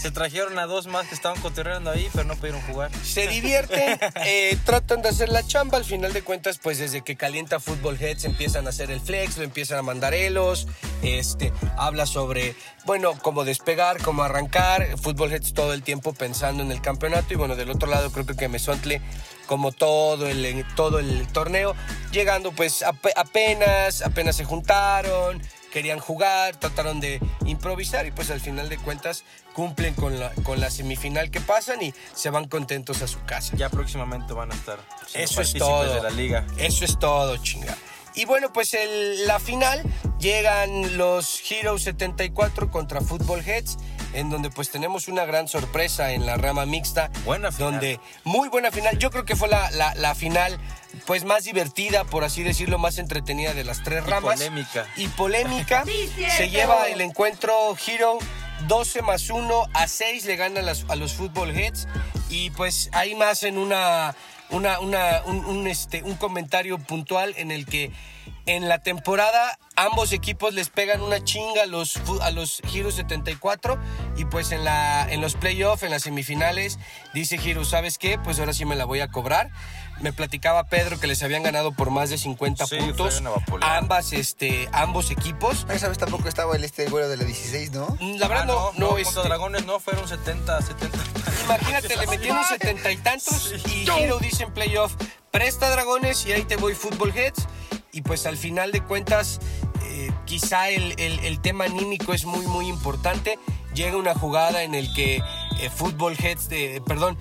Se 0.00 0.10
trajeron 0.10 0.58
a 0.58 0.66
dos 0.66 0.86
más 0.86 1.06
que 1.06 1.14
estaban 1.14 1.40
cotorreando 1.40 1.90
ahí, 1.90 2.08
pero 2.12 2.24
no 2.24 2.36
pudieron 2.36 2.60
jugar. 2.62 2.90
Se 3.04 3.28
divierten, 3.28 3.98
eh, 4.24 4.56
tratan 4.64 5.02
de 5.02 5.10
hacer 5.10 5.28
la 5.28 5.46
chamba. 5.46 5.78
Al 5.78 5.84
final 5.84 6.12
de 6.12 6.22
cuentas, 6.22 6.58
pues 6.58 6.78
desde 6.78 7.02
que 7.02 7.16
calienta 7.16 7.60
Football 7.60 7.98
Heads 8.00 8.24
empiezan 8.24 8.66
a 8.66 8.70
hacer 8.70 8.90
el 8.90 9.00
flex, 9.00 9.36
lo 9.36 9.44
empiezan 9.44 9.78
a 9.78 9.82
mandar 9.82 10.14
elos. 10.14 10.66
Este, 11.02 11.52
habla 11.76 12.06
sobre, 12.06 12.54
bueno, 12.84 13.12
cómo 13.20 13.44
despegar, 13.44 14.00
cómo 14.02 14.22
arrancar. 14.22 14.86
Football 14.98 15.32
Heads 15.32 15.52
todo 15.52 15.72
el 15.74 15.82
tiempo 15.82 16.12
pensando 16.14 16.62
en 16.62 16.70
el 16.70 16.80
campeonato. 16.80 17.32
Y 17.34 17.36
bueno, 17.36 17.56
del 17.56 17.70
otro 17.70 17.88
lado, 17.88 18.10
creo 18.12 18.24
que 18.24 18.48
Mesontle, 18.48 19.00
como 19.46 19.72
todo 19.72 20.28
el, 20.28 20.64
todo 20.76 20.98
el 21.00 21.26
torneo, 21.32 21.74
llegando 22.12 22.52
pues 22.52 22.82
ape- 22.82 23.12
apenas, 23.16 24.02
apenas 24.02 24.36
se 24.36 24.44
juntaron. 24.44 25.42
Querían 25.72 26.00
jugar, 26.00 26.54
trataron 26.56 27.00
de 27.00 27.18
improvisar 27.46 28.04
y 28.06 28.10
pues 28.10 28.30
al 28.30 28.40
final 28.40 28.68
de 28.68 28.76
cuentas 28.76 29.24
cumplen 29.54 29.94
con 29.94 30.20
la, 30.20 30.30
con 30.44 30.60
la 30.60 30.70
semifinal 30.70 31.30
que 31.30 31.40
pasan 31.40 31.80
y 31.82 31.94
se 32.14 32.28
van 32.28 32.46
contentos 32.46 33.00
a 33.00 33.06
su 33.08 33.22
casa. 33.24 33.56
Ya 33.56 33.70
próximamente 33.70 34.34
van 34.34 34.52
a 34.52 34.54
estar 34.54 34.78
Eso 35.14 35.40
es 35.40 35.54
todo. 35.54 35.94
de 35.94 36.02
la 36.02 36.10
liga. 36.10 36.46
Eso 36.58 36.84
es 36.84 36.98
todo, 36.98 37.38
chinga. 37.38 37.74
Y 38.14 38.24
bueno, 38.26 38.52
pues 38.52 38.74
el- 38.74 39.26
la 39.26 39.38
final 39.40 39.82
llegan 40.18 40.96
los 40.96 41.40
Heroes 41.50 41.82
74 41.82 42.70
contra 42.70 43.00
Football 43.00 43.40
Heads, 43.40 43.76
en 44.12 44.30
donde 44.30 44.50
pues 44.50 44.70
tenemos 44.70 45.08
una 45.08 45.24
gran 45.24 45.48
sorpresa 45.48 46.12
en 46.12 46.26
la 46.26 46.36
rama 46.36 46.66
mixta. 46.66 47.10
Buena 47.24 47.50
final. 47.50 47.72
Donde, 47.72 48.00
muy 48.24 48.48
buena 48.48 48.70
final. 48.70 48.98
Yo 48.98 49.10
creo 49.10 49.24
que 49.24 49.34
fue 49.36 49.48
la, 49.48 49.70
la- 49.72 49.94
la 49.94 50.14
final 50.14 50.58
pues 51.06 51.24
más 51.24 51.44
divertida, 51.44 52.04
por 52.04 52.22
así 52.22 52.42
decirlo, 52.42 52.78
más 52.78 52.98
entretenida 52.98 53.54
de 53.54 53.64
las 53.64 53.82
tres 53.82 54.04
Y 54.06 54.10
ramas. 54.10 54.34
polémica. 54.38 54.86
Y 54.96 55.08
polémica. 55.08 55.84
Sí. 55.86 56.10
Se 56.36 56.50
lleva 56.50 56.86
el 56.88 57.00
encuentro 57.00 57.52
Hero 57.86 58.18
12 58.68 59.02
más 59.02 59.28
1 59.30 59.66
a 59.72 59.88
6 59.88 60.24
le 60.26 60.36
ganan 60.36 60.66
las- 60.66 60.84
a 60.88 60.94
los 60.96 61.14
Football 61.14 61.50
Heads. 61.56 61.88
Y 62.28 62.50
pues 62.50 62.90
hay 62.92 63.14
más 63.14 63.42
en 63.42 63.58
una, 63.58 64.14
una, 64.52 64.80
una- 64.80 65.22
un, 65.26 65.44
un, 65.44 65.66
este, 65.66 66.02
un 66.02 66.14
comentario 66.14 66.78
puntual 66.78 67.34
en 67.36 67.50
el 67.50 67.66
que 67.66 67.90
En 68.44 68.68
la 68.68 68.78
temporada 68.80 69.58
ambos 69.76 70.12
equipos 70.12 70.52
les 70.52 70.68
pegan 70.68 71.00
una 71.00 71.22
chinga 71.22 71.62
a 71.62 71.66
los, 71.66 71.94
a 72.22 72.30
los 72.32 72.60
Heroes 72.74 72.96
74 72.96 73.78
y 74.16 74.24
pues 74.24 74.50
en, 74.50 74.64
la, 74.64 75.06
en 75.10 75.20
los 75.20 75.34
playoffs, 75.34 75.84
en 75.84 75.90
las 75.92 76.02
semifinales, 76.02 76.78
dice 77.14 77.36
Heroes, 77.36 77.68
¿sabes 77.68 77.98
qué? 77.98 78.18
Pues 78.18 78.40
ahora 78.40 78.52
sí 78.52 78.64
me 78.64 78.74
la 78.74 78.84
voy 78.84 79.00
a 79.00 79.08
cobrar. 79.08 79.50
Me 80.00 80.12
platicaba 80.12 80.64
Pedro 80.64 80.98
que 80.98 81.06
les 81.06 81.22
habían 81.22 81.44
ganado 81.44 81.70
por 81.72 81.90
más 81.90 82.10
de 82.10 82.18
50 82.18 82.66
Sí, 82.66 82.76
puntos 82.76 83.12
fue 83.14 83.20
una 83.20 83.30
vapuleada. 83.30 83.78
ambas, 83.78 84.12
este, 84.12 84.68
ambos 84.72 85.12
equipos. 85.12 85.64
Esa 85.70 85.88
vez 85.88 85.98
tampoco 85.98 86.28
estaba 86.28 86.56
el 86.56 86.64
este 86.64 86.88
güero 86.88 87.08
de 87.08 87.16
la 87.16 87.24
16, 87.24 87.70
¿no? 87.70 87.96
La 88.18 88.26
verdad 88.26 88.42
Ah, 88.42 88.46
no, 88.46 88.72
no, 88.76 88.88
contra 88.88 89.02
este, 89.02 89.20
Dragones 89.22 89.64
no, 89.66 89.78
fueron 89.78 90.08
70, 90.08 90.60
70. 90.62 90.98
Imagínate, 91.44 91.96
le 91.96 92.06
metieron 92.08 92.44
setenta 92.48 92.90
y 92.90 92.96
tantos 92.96 93.52
y 93.68 93.88
Hero 93.88 94.18
dice 94.18 94.42
en 94.44 94.52
playoff, 94.52 94.94
presta 95.30 95.70
dragones 95.70 96.26
y 96.26 96.32
ahí 96.32 96.42
te 96.42 96.56
voy 96.56 96.74
Football 96.74 97.12
Heads. 97.16 97.46
Y 97.94 98.00
pues 98.00 98.24
al 98.24 98.38
final 98.38 98.72
de 98.72 98.82
cuentas, 98.82 99.38
eh, 99.84 100.10
quizá 100.24 100.70
el, 100.70 100.94
el- 100.98 101.40
tema 101.42 101.64
anímico 101.64 102.14
es 102.14 102.24
muy, 102.24 102.46
muy 102.46 102.66
importante. 102.68 103.38
Llega 103.74 103.98
una 103.98 104.14
jugada 104.14 104.62
en 104.62 104.74
el 104.74 104.92
que 104.94 105.16
eh, 105.16 105.70
Football 105.74 106.16
Heads, 106.18 106.48
de, 106.48 106.82
perdón, 106.86 107.18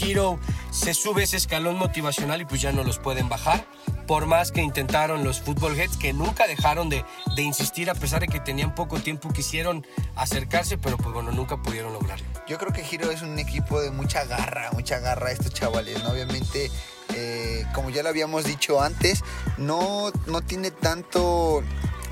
Hero 0.00 0.40
se 0.72 0.92
sube 0.92 1.22
ese 1.22 1.36
escalón 1.36 1.76
motivacional 1.78 2.40
y 2.40 2.44
pues 2.46 2.60
ya 2.60 2.72
no 2.72 2.82
los 2.82 2.98
pueden 2.98 3.28
bajar. 3.28 3.64
Por 4.08 4.26
más 4.26 4.50
que 4.50 4.60
intentaron 4.62 5.22
los 5.22 5.40
Football 5.40 5.78
Heads, 5.78 5.96
que 5.98 6.12
nunca 6.12 6.48
dejaron 6.48 6.88
de, 6.88 7.04
de 7.36 7.42
insistir 7.42 7.88
a 7.88 7.94
pesar 7.94 8.20
de 8.20 8.26
que 8.26 8.40
tenían 8.40 8.74
poco 8.74 8.98
tiempo, 8.98 9.28
quisieron 9.32 9.86
acercarse, 10.16 10.78
pero 10.78 10.96
pues 10.96 11.12
bueno, 11.14 11.30
nunca 11.30 11.62
pudieron 11.62 11.92
lograrlo. 11.92 12.26
Yo 12.48 12.58
creo 12.58 12.72
que 12.72 12.82
Giro 12.82 13.10
es 13.12 13.22
un 13.22 13.38
equipo 13.38 13.80
de 13.80 13.90
mucha 13.92 14.24
garra, 14.24 14.70
mucha 14.72 14.98
garra 14.98 15.30
estos 15.30 15.52
chavales, 15.52 16.02
¿no? 16.02 16.10
Obviamente, 16.10 16.70
eh, 17.18 17.66
como 17.74 17.90
ya 17.90 18.02
lo 18.02 18.08
habíamos 18.08 18.44
dicho 18.44 18.80
antes, 18.80 19.22
no, 19.56 20.12
no 20.26 20.40
tiene 20.40 20.70
tanto 20.70 21.62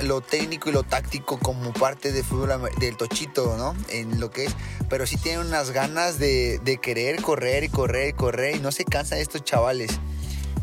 lo 0.02 0.20
técnico 0.20 0.68
y 0.68 0.72
lo 0.72 0.82
táctico 0.82 1.38
como 1.38 1.72
parte 1.72 2.12
de 2.12 2.22
fútbol 2.22 2.68
del 2.78 2.96
tochito, 2.96 3.56
¿no? 3.56 3.74
En 3.88 4.20
lo 4.20 4.30
que 4.30 4.46
es, 4.46 4.52
pero 4.90 5.06
sí 5.06 5.16
tiene 5.16 5.38
unas 5.38 5.70
ganas 5.70 6.18
de, 6.18 6.58
de 6.62 6.78
querer 6.78 7.22
correr 7.22 7.64
y 7.64 7.68
correr 7.68 8.08
y 8.08 8.12
correr 8.12 8.56
y 8.56 8.60
no 8.60 8.72
se 8.72 8.84
cansan 8.84 9.18
estos 9.18 9.44
chavales. 9.44 9.98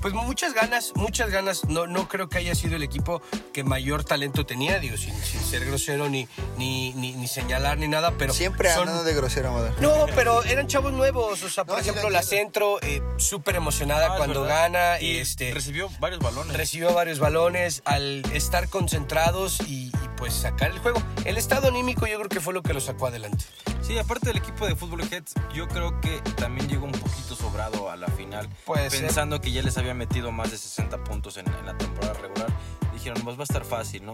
Pues 0.03 0.13
muchas 0.13 0.53
ganas, 0.53 0.91
muchas 0.95 1.29
ganas. 1.31 1.63
No, 1.69 1.87
no 1.87 2.07
creo 2.09 2.27
que 2.27 2.37
haya 2.37 2.53
sido 2.55 2.75
el 2.75 2.83
equipo 2.83 3.21
que 3.53 3.63
mayor 3.63 4.03
talento 4.03 4.45
tenía, 4.45 4.77
digo, 4.79 4.97
sin, 4.97 5.15
sin 5.23 5.39
ser 5.41 5.63
grosero 5.65 6.09
ni, 6.09 6.27
ni, 6.57 6.91
ni, 6.93 7.13
ni 7.13 7.25
señalar 7.27 7.77
ni 7.77 7.87
nada, 7.87 8.11
pero 8.17 8.33
Siempre 8.33 8.69
son- 8.69 8.79
hablando 8.89 9.05
de 9.05 9.13
grosero, 9.13 9.49
Amador. 9.49 9.73
No, 9.81 10.05
pero 10.13 10.43
eran 10.43 10.67
chavos 10.67 10.91
nuevos. 10.91 11.41
O 11.43 11.49
sea, 11.49 11.63
por 11.63 11.77
No, 11.77 11.81
sí 11.81 11.87
lo 11.87 11.91
ejemplo, 11.93 12.09
la. 12.09 12.21
Centro, 12.21 12.81
eh, 12.81 13.01
súper 13.17 13.55
emocionada 13.55 14.13
Ah, 14.13 14.17
cuando 14.17 14.43
gana. 14.43 14.99
Y 14.99 15.05
Y 15.13 15.17
este, 15.19 15.53
recibió 15.53 15.89
varios 16.01 16.19
balones. 16.21 16.55
recibió 16.57 16.93
varios 16.93 17.19
balones 17.19 17.81
al 17.85 18.23
estar 18.33 18.67
concentrados 18.67 19.61
y, 19.61 19.87
y, 19.87 19.91
pues 20.17 20.33
sacar 20.33 20.71
el 20.71 20.79
juego. 20.79 21.01
El 21.23 21.37
estado 21.37 21.69
anímico 21.69 22.07
yo 22.07 22.17
creo 22.17 22.29
que 22.29 22.41
fue 22.41 22.53
lo 22.53 22.61
que 22.61 22.73
lo 22.73 22.81
sacó 22.81 23.07
adelante. 23.07 23.45
Sí, 23.85 23.97
aparte 23.99 24.27
del 24.27 24.37
equipo 24.37 24.65
de 24.65 24.75
Fútbol 24.75 25.01
Heads, 25.01 25.33
yo 25.53 25.67
creo 25.67 25.99
que 25.99 26.19
también 26.37 26.67
llegó 26.69 26.85
un 26.85 26.93
poquito 26.93 27.35
sobrado 27.35 27.89
a 27.89 27.97
la 27.97 28.07
final. 28.07 28.47
Puede 28.65 28.89
ser. 28.89 29.01
pensando 29.01 29.41
que 29.41 29.51
ya 29.51 29.61
les 29.61 29.77
había 29.77 29.93
metido 29.93 30.31
más 30.31 30.51
de 30.51 30.57
60 30.57 31.03
puntos 31.03 31.35
en, 31.37 31.47
en 31.53 31.65
la 31.65 31.77
temporada 31.77 32.13
regular. 32.13 32.47
Dijeron, 32.93 33.21
pues 33.23 33.35
va 33.37 33.41
a 33.41 33.43
estar 33.43 33.65
fácil, 33.65 34.05
¿no? 34.05 34.13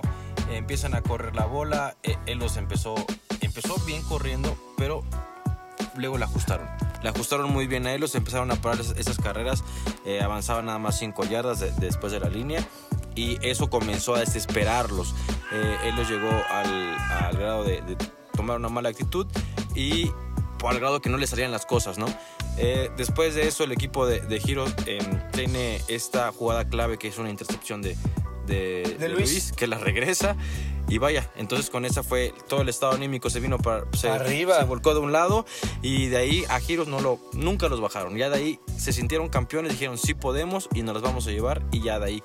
Eh, 0.49 0.57
empiezan 0.57 0.95
a 0.95 1.01
correr 1.01 1.35
la 1.35 1.45
bola. 1.45 1.95
eh, 2.01 2.17
él 2.25 2.39
los 2.39 2.57
empezó, 2.57 2.95
empezó 3.41 3.75
bien 3.85 4.01
corriendo, 4.03 4.57
pero 4.75 5.03
luego 5.95 6.17
la 6.17 6.25
ajustaron. 6.25 6.67
La 7.03 7.11
ajustaron 7.11 7.51
muy 7.53 7.67
bien 7.67 7.85
a 7.85 7.93
ellos, 7.93 8.15
empezaron 8.15 8.49
a 8.51 8.55
parar 8.55 8.81
esas, 8.81 9.17
carreras, 9.19 9.63
eh, 10.03 10.19
avanzaban 10.21 10.65
nada 10.65 10.79
más 10.79 10.97
5 10.97 11.25
yardas 11.25 11.59
de- 11.59 11.71
después 11.73 12.11
de 12.11 12.19
la 12.19 12.27
línea 12.29 12.65
y 13.15 13.37
eso 13.47 13.69
comenzó 13.69 14.15
a 14.15 14.19
desesperarlos. 14.19 15.13
Eh, 15.53 15.77
él 15.85 15.95
los 15.95 16.09
llegó 16.09 16.29
al, 16.49 16.97
al 17.25 17.37
grado 17.37 17.63
de, 17.63 17.81
de 17.81 17.95
tomar 18.33 18.57
una 18.57 18.69
mala 18.69 18.89
actitud 18.89 19.27
y 19.75 20.11
por 20.57 20.71
al 20.71 20.79
grado 20.79 21.01
que 21.01 21.09
no 21.09 21.17
le 21.17 21.27
salían 21.27 21.51
las 21.51 21.65
cosas, 21.65 21.97
¿no? 21.97 22.07
Eh, 22.57 22.91
después 22.97 23.35
de 23.35 23.47
eso 23.47 23.63
el 23.63 23.71
equipo 23.71 24.05
de, 24.05 24.19
de 24.19 24.39
Giro 24.39 24.65
em, 24.85 25.31
tiene 25.31 25.81
esta 25.87 26.31
jugada 26.31 26.67
clave 26.67 26.97
que 26.97 27.07
es 27.07 27.17
una 27.17 27.29
intercepción 27.29 27.81
de, 27.81 27.95
de, 28.45 28.97
de 28.99 29.09
Luis. 29.09 29.31
Luis 29.31 29.51
que 29.53 29.67
la 29.67 29.77
regresa 29.77 30.35
y 30.89 30.97
vaya, 30.97 31.31
entonces 31.37 31.69
con 31.69 31.85
esa 31.85 32.01
fue 32.03 32.33
todo 32.47 32.61
el 32.61 32.69
estado 32.69 32.93
anímico 32.93 33.29
se 33.29 33.39
vino 33.39 33.59
para 33.59 33.85
se, 33.93 34.09
Arriba. 34.09 34.57
se 34.57 34.65
volcó 34.65 34.93
de 34.93 34.99
un 34.99 35.11
lado 35.11 35.45
y 35.83 36.07
de 36.07 36.17
ahí 36.17 36.45
a 36.49 36.59
Giros 36.59 36.87
no 36.87 36.99
lo 36.99 37.19
nunca 37.33 37.69
los 37.69 37.79
bajaron. 37.79 38.17
Ya 38.17 38.29
de 38.29 38.37
ahí 38.37 38.59
se 38.77 38.91
sintieron 38.91 39.29
campeones, 39.29 39.73
dijeron 39.73 39.97
sí 39.97 40.15
podemos 40.15 40.67
y 40.73 40.81
nos 40.81 40.95
los 40.95 41.03
vamos 41.03 41.27
a 41.27 41.31
llevar 41.31 41.61
y 41.71 41.81
ya 41.81 41.99
de 41.99 42.05
ahí 42.07 42.23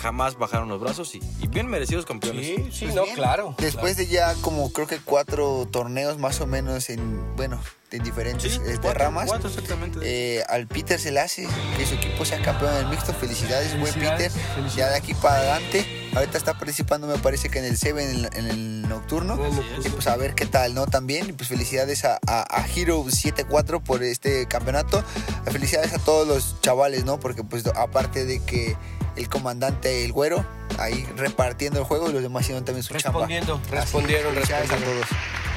jamás 0.00 0.36
bajaron 0.38 0.68
los 0.68 0.80
brazos 0.80 1.14
y, 1.14 1.20
y 1.40 1.46
bien 1.48 1.66
merecidos 1.68 2.06
campeones. 2.06 2.46
Sí, 2.46 2.56
sí, 2.72 2.84
Pues 2.86 2.94
no, 2.94 3.04
bien, 3.04 3.16
claro. 3.16 3.54
Después 3.58 3.96
de 3.96 4.06
ya 4.06 4.34
como 4.40 4.72
creo 4.72 4.86
que 4.86 4.98
cuatro 4.98 5.66
torneos 5.70 6.18
más 6.18 6.40
o 6.40 6.46
menos 6.46 6.88
en, 6.90 7.36
bueno, 7.36 7.60
en 7.90 8.02
diferentes 8.02 8.52
Sí, 8.52 8.58
este, 8.64 8.78
cuatro- 8.80 9.04
ramas. 9.04 9.26
cuatro 9.28 9.48
exactamente. 9.48 9.98
Eh, 10.02 10.42
al 10.48 10.66
Peter 10.66 10.98
se 10.98 11.10
le 11.10 11.20
hace 11.20 11.46
que 11.76 11.86
su 11.86 11.94
equipo 11.94 12.24
sea 12.24 12.40
campeón 12.42 12.72
del 12.74 12.86
mixto. 12.88 13.12
Felicidades, 13.12 13.78
buen 13.78 13.92
Peter. 13.94 14.30
felicidades. 14.30 14.74
Ya 14.76 14.88
de 14.88 14.96
aquí 14.96 15.14
para 15.14 15.36
adelante. 15.36 15.96
Ahorita 16.14 16.38
está 16.38 16.54
participando, 16.54 17.06
me 17.06 17.18
parece 17.18 17.50
que 17.50 17.60
en 17.60 17.66
el 17.66 17.76
Seven, 17.76 18.08
en, 18.10 18.24
el- 18.24 18.30
en 18.36 18.46
el 18.46 18.88
nocturno. 18.88 19.38
Y 19.84 19.88
pues 19.90 20.06
a 20.08 20.16
ver 20.16 20.34
qué 20.34 20.46
tal, 20.46 20.74
¿no? 20.74 20.86
También, 20.86 21.28
y 21.28 21.32
pues 21.32 21.48
felicidades 21.48 22.04
a, 22.04 22.18
a, 22.26 22.42
a 22.62 22.66
Hero 22.74 23.04
7-4 23.04 23.80
por 23.82 24.02
este 24.02 24.46
campeonato. 24.46 25.04
Felicidades 25.44 25.92
a 25.92 25.98
todos 25.98 26.26
los 26.26 26.60
chavales, 26.62 27.04
¿no? 27.04 27.20
Porque 27.20 27.44
pues 27.44 27.64
aparte 27.66 28.24
de 28.24 28.42
que 28.44 28.76
el 29.16 29.28
comandante, 29.28 30.04
el 30.04 30.12
güero, 30.12 30.44
ahí 30.78 31.06
repartiendo 31.16 31.78
el 31.80 31.84
juego 31.84 32.10
y 32.10 32.12
los 32.12 32.22
demás 32.22 32.42
hicieron 32.42 32.64
también 32.64 32.82
su 32.82 32.94
Respondiendo, 32.94 33.54
chamba. 33.54 33.66
Así, 33.66 33.76
respondieron, 33.76 34.34
respondieron. 34.34 34.82
a 34.82 34.84
todos. 34.84 35.06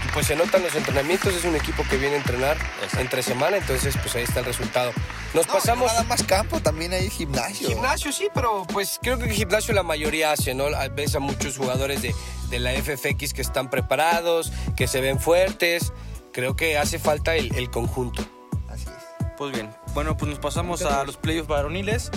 Y 0.05 0.11
pues 0.13 0.27
se 0.27 0.35
notan 0.35 0.61
los 0.63 0.75
entrenamientos, 0.75 1.33
es 1.33 1.45
un 1.45 1.55
equipo 1.55 1.83
que 1.89 1.97
viene 1.97 2.15
a 2.15 2.17
entrenar 2.17 2.57
Exacto. 2.57 2.99
entre 2.99 3.23
semana, 3.23 3.57
entonces 3.57 3.95
pues 4.01 4.13
ahí 4.15 4.23
está 4.23 4.39
el 4.39 4.45
resultado. 4.45 4.91
Nos 5.33 5.47
No, 5.47 5.53
pasamos... 5.53 5.87
nada 5.87 6.03
más 6.03 6.23
campo, 6.23 6.59
también 6.59 6.91
hay 6.93 7.09
gimnasio. 7.09 7.69
Gimnasio 7.69 8.11
sí, 8.11 8.27
pero 8.33 8.65
pues 8.71 8.99
creo 9.01 9.17
que 9.17 9.25
el 9.25 9.31
gimnasio 9.31 9.73
la 9.73 9.83
mayoría 9.83 10.31
hace, 10.33 10.53
¿no? 10.53 10.65
Ves 10.93 11.15
a 11.15 11.19
muchos 11.19 11.57
jugadores 11.57 12.01
de, 12.01 12.13
de 12.49 12.59
la 12.59 12.71
FFX 12.73 13.33
que 13.33 13.41
están 13.41 13.69
preparados, 13.69 14.51
que 14.75 14.87
se 14.87 14.99
ven 14.99 15.19
fuertes. 15.19 15.93
Creo 16.33 16.55
que 16.55 16.77
hace 16.77 16.99
falta 16.99 17.35
el, 17.35 17.55
el 17.55 17.69
conjunto. 17.69 18.23
Así 18.69 18.85
es. 18.87 19.27
Pues 19.37 19.53
bien, 19.53 19.69
bueno, 19.93 20.17
pues 20.17 20.29
nos 20.29 20.39
pasamos 20.39 20.81
a 20.81 21.03
los 21.05 21.15
playoffs 21.15 21.47
varoniles. 21.47 22.11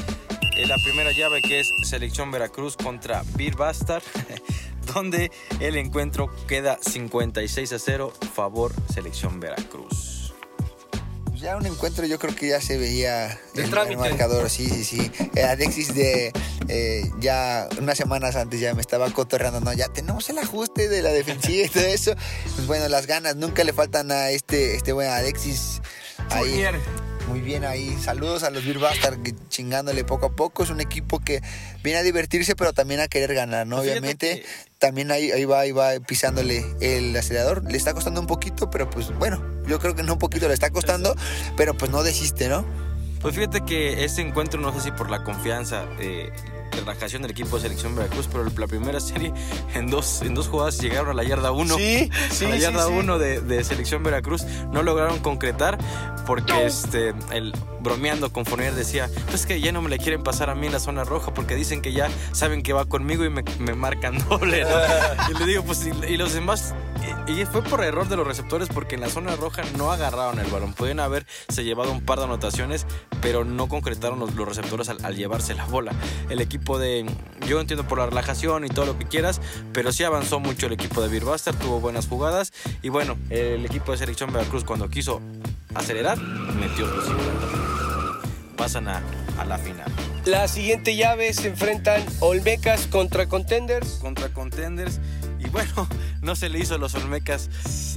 Eh, 0.57 0.67
la 0.67 0.79
primera 0.79 1.13
llave 1.13 1.43
que 1.43 1.61
es 1.61 1.71
Selección 1.85 2.31
Veracruz 2.31 2.77
contra 2.77 3.23
Beer 3.35 3.57
Bastard, 3.57 4.03
donde 4.95 5.31
el 5.61 5.77
encuentro 5.77 6.31
queda 6.47 6.79
56 6.81 7.73
a 7.73 7.79
0, 7.79 8.13
favor 8.35 8.73
Selección 8.93 9.39
Veracruz. 9.39 10.33
Pues 11.27 11.41
ya 11.41 11.59
un 11.59 11.67
encuentro 11.67 12.07
yo 12.07 12.19
creo 12.19 12.35
que 12.35 12.49
ya 12.49 12.63
se 12.63 12.79
veía 12.79 13.39
el, 13.55 13.71
marcador, 13.71 14.49
sí, 14.49 14.67
sí, 14.67 14.85
sí. 14.85 15.11
Eh, 15.35 15.43
Alexis 15.43 15.95
de 15.95 16.33
eh, 16.69 17.03
ya 17.21 17.69
unas 17.79 17.99
semanas 17.99 18.35
antes 18.37 18.59
ya 18.59 18.73
me 18.73 18.81
estaba 18.81 19.11
cotorreando, 19.11 19.61
no, 19.61 19.75
ya 19.75 19.89
tenemos 19.89 20.31
el 20.31 20.39
ajuste 20.39 20.89
de 20.89 21.03
la 21.03 21.11
defensiva 21.11 21.67
y 21.67 21.69
todo 21.69 21.85
eso. 21.85 22.15
Pues 22.55 22.67
bueno, 22.67 22.89
las 22.89 23.07
ganas 23.07 23.37
nunca 23.37 23.63
le 23.63 23.75
faltan 23.75 24.11
a 24.11 24.31
este, 24.31 24.77
este 24.77 24.95
buen 24.95 25.11
Alexis. 25.11 25.83
Ahí, 26.31 26.49
Fournier. 26.49 27.06
Muy 27.29 27.41
bien 27.41 27.65
ahí. 27.65 27.97
Saludos 28.01 28.43
a 28.43 28.51
los 28.51 28.65
Beer 28.65 28.79
Bastard 28.79 29.23
que 29.23 29.35
chingándole 29.49 30.05
poco 30.05 30.27
a 30.27 30.37
poco. 30.37 30.63
Es 30.63 30.71
un 30.71 30.81
equipo 30.81 31.19
que 31.21 31.43
viene 31.83 31.99
a 31.99 32.03
divertirse, 32.03 32.55
pero 32.55 32.73
también 32.73 33.01
a 33.01 33.09
querer 33.09 33.35
ganar, 33.35 33.67
¿no? 33.67 33.77
Fíjate 33.83 33.99
Obviamente, 33.99 34.41
que- 34.43 34.47
también 34.79 35.11
ahí, 35.11 35.31
ahí 35.33 35.45
va, 35.45 35.61
ahí 35.61 35.73
va 35.73 35.91
pisándole 36.07 36.65
el 36.81 37.17
acelerador. 37.17 37.65
Le 37.71 37.77
está 37.77 37.95
costando 37.95 38.21
un 38.21 38.27
poquito, 38.27 38.71
pero 38.71 38.89
pues 38.91 39.09
bueno, 39.19 39.43
yo 39.67 39.79
creo 39.81 39.95
que 39.95 40.03
no 40.03 40.15
un 40.15 40.19
poquito 40.19 40.47
le 40.49 40.55
está 40.55 40.71
costando, 40.71 41.17
pero 41.57 41.77
pues 41.77 41.91
no 41.91 42.03
desiste, 42.03 42.49
¿no? 42.49 42.65
Pues 43.21 43.35
fíjate 43.35 43.65
que 43.65 44.05
este 44.05 44.23
encuentro, 44.23 44.61
no 44.61 44.73
sé 44.73 44.81
si 44.81 44.91
por 44.93 45.11
la 45.11 45.25
confianza, 45.25 45.85
eh, 45.99 46.31
relajación 46.73 47.23
del 47.23 47.31
equipo 47.31 47.57
de 47.57 47.63
Selección 47.63 47.95
Veracruz, 47.97 48.29
pero 48.31 48.45
la 48.45 48.67
primera 48.67 49.01
serie 49.01 49.33
en 49.75 49.89
dos, 49.89 50.23
en 50.23 50.35
dos 50.35 50.49
jugadas 50.49 50.79
llegaron 50.79 51.11
a 51.11 51.15
la 51.15 51.25
yarda 51.25 51.53
1. 51.53 51.77
Sí, 51.77 52.11
sí, 52.31 52.45
a 52.45 52.49
la 52.49 52.57
sí, 52.57 52.63
yarda 52.63 52.87
sí. 52.87 52.93
1 52.93 53.19
de, 53.19 53.41
de 53.41 53.65
Selección 53.65 54.03
Veracruz. 54.03 54.45
No 54.73 54.83
lograron 54.83 55.19
concretar 55.21 55.79
porque 56.27 56.67
este, 56.67 57.15
el 57.33 57.53
bromeando 57.87 58.33
con 58.33 58.45
Fournier 58.45 58.75
decía, 58.75 59.09
pues 59.31 59.47
que 59.47 59.61
ya 59.61 59.71
no 59.71 59.81
me 59.81 59.89
le 59.89 59.99
quieren 59.99 60.25
pasar 60.25 60.51
a 60.51 60.57
mí 60.57 60.67
en 60.67 60.73
la 60.73 60.81
zona 60.81 61.05
roja 61.05 61.33
porque 61.33 61.55
dicen 61.55 61.83
que 61.83 61.93
ya 61.93 62.11
saben 62.33 62.65
que 62.65 62.73
va 62.73 62.85
conmigo 62.85 63.25
y 63.25 63.31
me, 63.31 63.43
marcan 63.75 64.19
doble, 64.29 64.65
¿no? 64.65 65.31
y 65.31 65.39
le 65.39 65.47
digo, 65.47 65.63
pues, 65.63 65.87
y, 65.87 66.17
los 66.17 66.35
demás... 66.35 66.75
Y, 67.29 67.45
fue 67.45 67.63
por 67.63 67.85
error 67.85 68.09
de 68.09 68.17
los 68.17 68.27
receptores 68.27 68.69
porque 68.69 68.97
en 68.97 69.03
la 69.03 69.09
zona 69.09 69.37
roja 69.37 69.63
no 69.77 69.93
agarraron 69.93 70.41
el 70.41 70.47
balón. 70.51 70.73
Podían 70.73 70.99
haberse 70.99 71.63
llevado 71.63 71.93
un 71.93 72.01
par 72.01 72.19
de 72.19 72.25
anotaciones, 72.25 72.87
pero 73.21 73.45
no 73.45 73.69
concretaron 73.69 74.19
los, 74.19 74.35
receptores 74.35 74.89
al, 74.89 75.15
llevarse 75.15 75.55
la 75.55 75.65
bola. 75.67 75.93
El 76.29 76.41
equipo 76.41 76.79
de... 76.79 77.07
Yo 77.47 77.61
entiendo 77.61 77.87
por 77.87 77.99
la 77.99 78.07
relajación 78.07 78.65
y 78.65 78.69
todo 78.69 78.87
lo 78.87 78.99
que 78.99 79.07
quieras, 79.07 79.41
pero 79.73 79.93
sí 79.93 80.03
avanzó 80.03 80.41
mucho 80.41 80.67
el 80.67 80.73
equipo 80.73 81.01
de 81.01 81.09
Birbaster, 81.09 81.55
tuvo 81.55 81.79
buenas 81.79 82.09
jugadas. 82.09 82.53
Y 82.83 82.89
bueno, 82.89 83.17
el 83.31 83.65
equipo 83.65 83.93
de 83.93 83.99
Selección 83.99 84.33
Veracruz 84.33 84.65
cuando 84.65 84.89
quiso 84.89 85.21
acelerar, 85.75 86.19
metió 86.19 86.87
los 86.87 87.05
50. 87.05 87.66
Pasan 88.57 88.89
a, 88.89 89.03
a 89.39 89.45
la 89.45 89.59
final. 89.59 89.91
La 90.25 90.49
siguiente 90.49 90.97
llave 90.97 91.33
se 91.33 91.49
enfrentan 91.49 92.05
Olmecas 92.21 92.87
contra 92.87 93.29
Contenders. 93.29 93.99
Contra 94.01 94.29
Contenders. 94.31 94.99
Y 95.39 95.49
bueno, 95.51 95.87
no 96.23 96.35
se 96.35 96.49
le 96.49 96.59
hizo 96.59 96.75
a 96.75 96.79
los 96.79 96.95
Olmecas. 96.95 97.49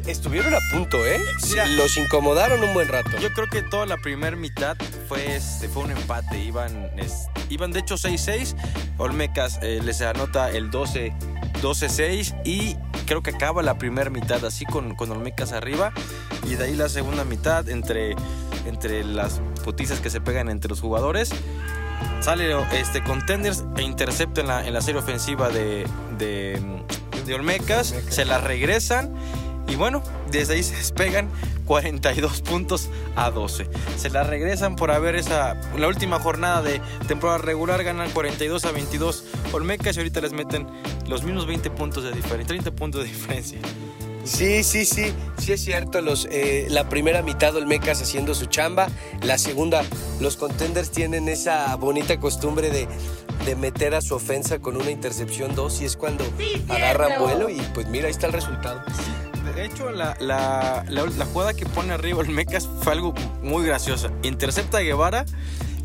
Estuvieron 0.05 0.53
a 0.53 0.59
punto, 0.71 1.05
¿eh? 1.05 1.19
Mira. 1.49 1.65
Los 1.67 1.97
incomodaron 1.97 2.61
un 2.63 2.73
buen 2.73 2.87
rato. 2.87 3.17
Yo 3.19 3.31
creo 3.33 3.47
que 3.47 3.61
toda 3.63 3.85
la 3.85 3.97
primera 3.97 4.35
mitad 4.35 4.77
fue, 5.07 5.35
este, 5.35 5.69
fue 5.69 5.83
un 5.83 5.91
empate. 5.91 6.37
Iban, 6.43 6.91
es- 6.97 7.27
iban 7.49 7.71
de 7.71 7.79
hecho 7.79 7.95
6-6. 7.95 8.55
Olmecas 8.97 9.59
eh, 9.61 9.79
les 9.83 10.01
anota 10.01 10.49
el 10.51 10.69
12 10.69 11.13
12-6 11.61 12.35
y 12.45 12.77
creo 13.05 13.21
que 13.21 13.31
acaba 13.31 13.61
la 13.61 13.77
primera 13.77 14.09
mitad 14.09 14.45
así 14.45 14.63
con, 14.65 14.95
con 14.95 15.11
Olmecas 15.11 15.51
arriba 15.51 15.91
y 16.47 16.55
de 16.55 16.63
ahí 16.65 16.75
la 16.75 16.87
segunda 16.87 17.25
mitad 17.25 17.67
entre, 17.67 18.15
entre 18.65 19.03
las 19.03 19.41
putizas 19.59 19.99
que 19.99 20.09
se 20.09 20.21
pegan 20.21 20.49
entre 20.49 20.69
los 20.69 20.81
jugadores 20.81 21.31
sale 22.21 22.53
este 22.73 23.03
Contenders 23.03 23.63
e 23.77 23.81
intercepta 23.81 24.41
en 24.41 24.47
la, 24.47 24.65
en 24.65 24.73
la 24.73 24.81
serie 24.81 24.99
ofensiva 24.99 25.49
de, 25.49 25.85
de, 26.17 26.61
de 27.25 27.33
Olmecas, 27.33 27.95
se 28.09 28.25
la 28.25 28.39
regresan 28.39 29.13
y 29.67 29.75
bueno, 29.75 30.03
desde 30.31 30.55
ahí 30.55 30.63
se 30.63 30.75
despegan 30.75 31.29
42 31.65 32.41
puntos 32.41 32.89
a 33.15 33.29
12. 33.29 33.67
Se 33.95 34.09
la 34.09 34.23
regresan 34.23 34.75
por 34.75 34.91
haber 34.91 35.15
esa, 35.15 35.55
la 35.77 35.87
última 35.87 36.19
jornada 36.19 36.61
de 36.61 36.81
temporada 37.07 37.37
regular, 37.37 37.83
ganan 37.83 38.09
42 38.09 38.65
a 38.65 38.71
22 38.71 39.23
Olmecas 39.53 39.95
y 39.95 39.99
ahorita 39.99 40.21
les 40.21 40.33
meten 40.33 40.67
los 41.07 41.23
mismos 41.23 41.45
20 41.45 41.69
puntos 41.71 42.03
de 42.03 42.11
diferencia, 42.11 42.47
30 42.47 42.71
puntos 42.71 43.03
de 43.03 43.07
diferencia. 43.07 43.59
Sí, 44.29 44.63
sí, 44.63 44.85
sí, 44.85 45.11
sí 45.39 45.53
es 45.53 45.61
cierto. 45.63 46.01
Los, 46.01 46.27
eh, 46.31 46.67
la 46.69 46.87
primera 46.87 47.21
mitad 47.23 47.55
Olmecas 47.55 48.01
haciendo 48.01 48.35
su 48.35 48.45
chamba, 48.45 48.87
la 49.23 49.37
segunda, 49.37 49.83
los 50.19 50.37
contenders 50.37 50.91
tienen 50.91 51.27
esa 51.29 51.75
bonita 51.77 52.19
costumbre 52.19 52.69
de, 52.69 52.87
de 53.45 53.55
meter 53.55 53.95
a 53.95 54.01
su 54.01 54.13
ofensa 54.15 54.59
con 54.59 54.77
una 54.77 54.91
intercepción 54.91 55.55
2 55.55 55.81
y 55.81 55.85
es 55.85 55.97
cuando 55.97 56.23
agarran 56.69 57.19
vuelo 57.19 57.49
y 57.49 57.59
pues 57.73 57.87
mira, 57.87 58.05
ahí 58.05 58.11
está 58.11 58.27
el 58.27 58.33
resultado. 58.33 58.81
De 59.55 59.65
hecho, 59.65 59.89
la, 59.91 60.15
la, 60.19 60.85
la- 60.87 61.05
la 61.05 61.25
jugada 61.25 61.53
que 61.55 61.65
pone 61.65 61.91
arriba 61.91 62.21
el 62.21 62.29
Mecas 62.29 62.69
fue 62.83 62.93
algo 62.93 63.13
muy 63.41 63.65
graciosa. 63.65 64.09
Intercepta 64.21 64.77
a 64.77 64.81
Guevara, 64.81 65.25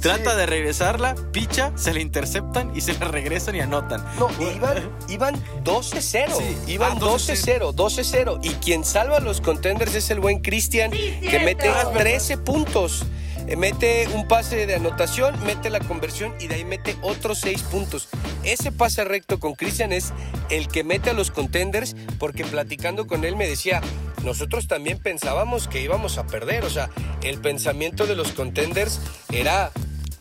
trata 0.05 0.37
de 0.37 0.45
regresarla, 0.45 1.15
picha, 1.33 1.73
se 1.77 1.95
la 1.95 2.01
interceptan 2.01 2.77
y 2.77 2.83
se 2.83 2.93
la 2.99 3.09
regresan 3.09 3.57
y 3.57 3.61
anotan. 3.61 4.05
No, 4.19 4.29
iban, 4.39 4.91
iban 5.09 5.35
12-0. 5.65 6.03
Sí. 6.37 6.73
Iban 6.73 6.99
Ah, 6.99 7.01
12-0, 7.01 7.75
12-0. 7.75 8.39
Y 8.43 8.51
quien 8.57 8.85
salva 8.85 9.17
a 9.17 9.21
los 9.21 9.41
contenders 9.41 9.95
es 9.95 10.11
el 10.11 10.21
buen 10.21 10.41
Cristian, 10.41 10.91
que 10.91 11.41
mete 11.43 11.71
13 11.97 12.37
puntos. 12.37 13.05
Eh, 13.47 13.57
Mete 13.57 14.07
un 14.15 14.29
pase 14.29 14.67
de 14.67 14.75
anotación, 14.75 15.35
mete 15.45 15.71
la 15.71 15.81
conversión 15.81 16.35
y 16.39 16.49
de 16.49 16.57
ahí 16.57 16.65
mete 16.67 16.97
otros 17.03 17.39
6 17.41 17.63
puntos. 17.63 18.09
Ese 18.43 18.73
pase 18.73 19.05
recto 19.05 19.41
con 19.41 19.55
Cristian 19.55 19.91
es 19.93 20.13
el 20.51 20.69
que 20.69 20.85
mete 20.85 21.11
a 21.11 21.13
los 21.15 21.31
contenders, 21.31 21.97
porque 22.19 22.45
platicando 22.45 23.07
con 23.07 23.25
él 23.25 23.37
me 23.37 23.47
decía, 23.47 23.81
nosotros 24.23 24.67
también 24.67 24.99
pensábamos 24.99 25.69
que 25.69 25.81
íbamos 25.83 26.17
a 26.19 26.27
perder. 26.27 26.65
O 26.65 26.71
sea, 26.71 26.91
el 27.23 27.39
pensamiento 27.39 28.07
de 28.07 28.17
los 28.17 28.33
contenders 28.33 29.01
era, 29.31 29.71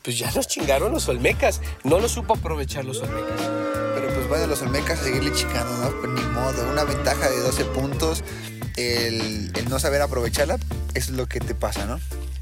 pues 0.03 0.17
ya 0.19 0.29
nos 0.31 0.47
chingaron 0.47 0.91
los 0.91 1.07
Olmecas. 1.09 1.61
No 1.83 1.99
lo 1.99 2.07
supo 2.09 2.33
aprovechar 2.35 2.85
los 2.85 2.99
Olmecas. 3.01 3.41
Pero 3.95 4.13
pues 4.13 4.27
bueno, 4.27 4.47
los 4.47 4.61
Olmecas 4.61 4.99
a 4.99 5.03
seguirle 5.03 5.33
chicando, 5.33 5.71
¿no? 5.77 5.91
Pues 6.01 6.11
ni 6.11 6.21
modo. 6.33 6.69
Una 6.71 6.83
ventaja 6.83 7.29
de 7.29 7.39
12 7.39 7.65
puntos, 7.65 8.23
el, 8.75 9.51
el 9.55 9.69
no 9.69 9.79
saber 9.79 10.01
aprovecharla, 10.01 10.57
es 10.93 11.09
lo 11.09 11.27
que 11.27 11.39
te 11.39 11.55
pasa, 11.55 11.85
¿no? 11.85 11.99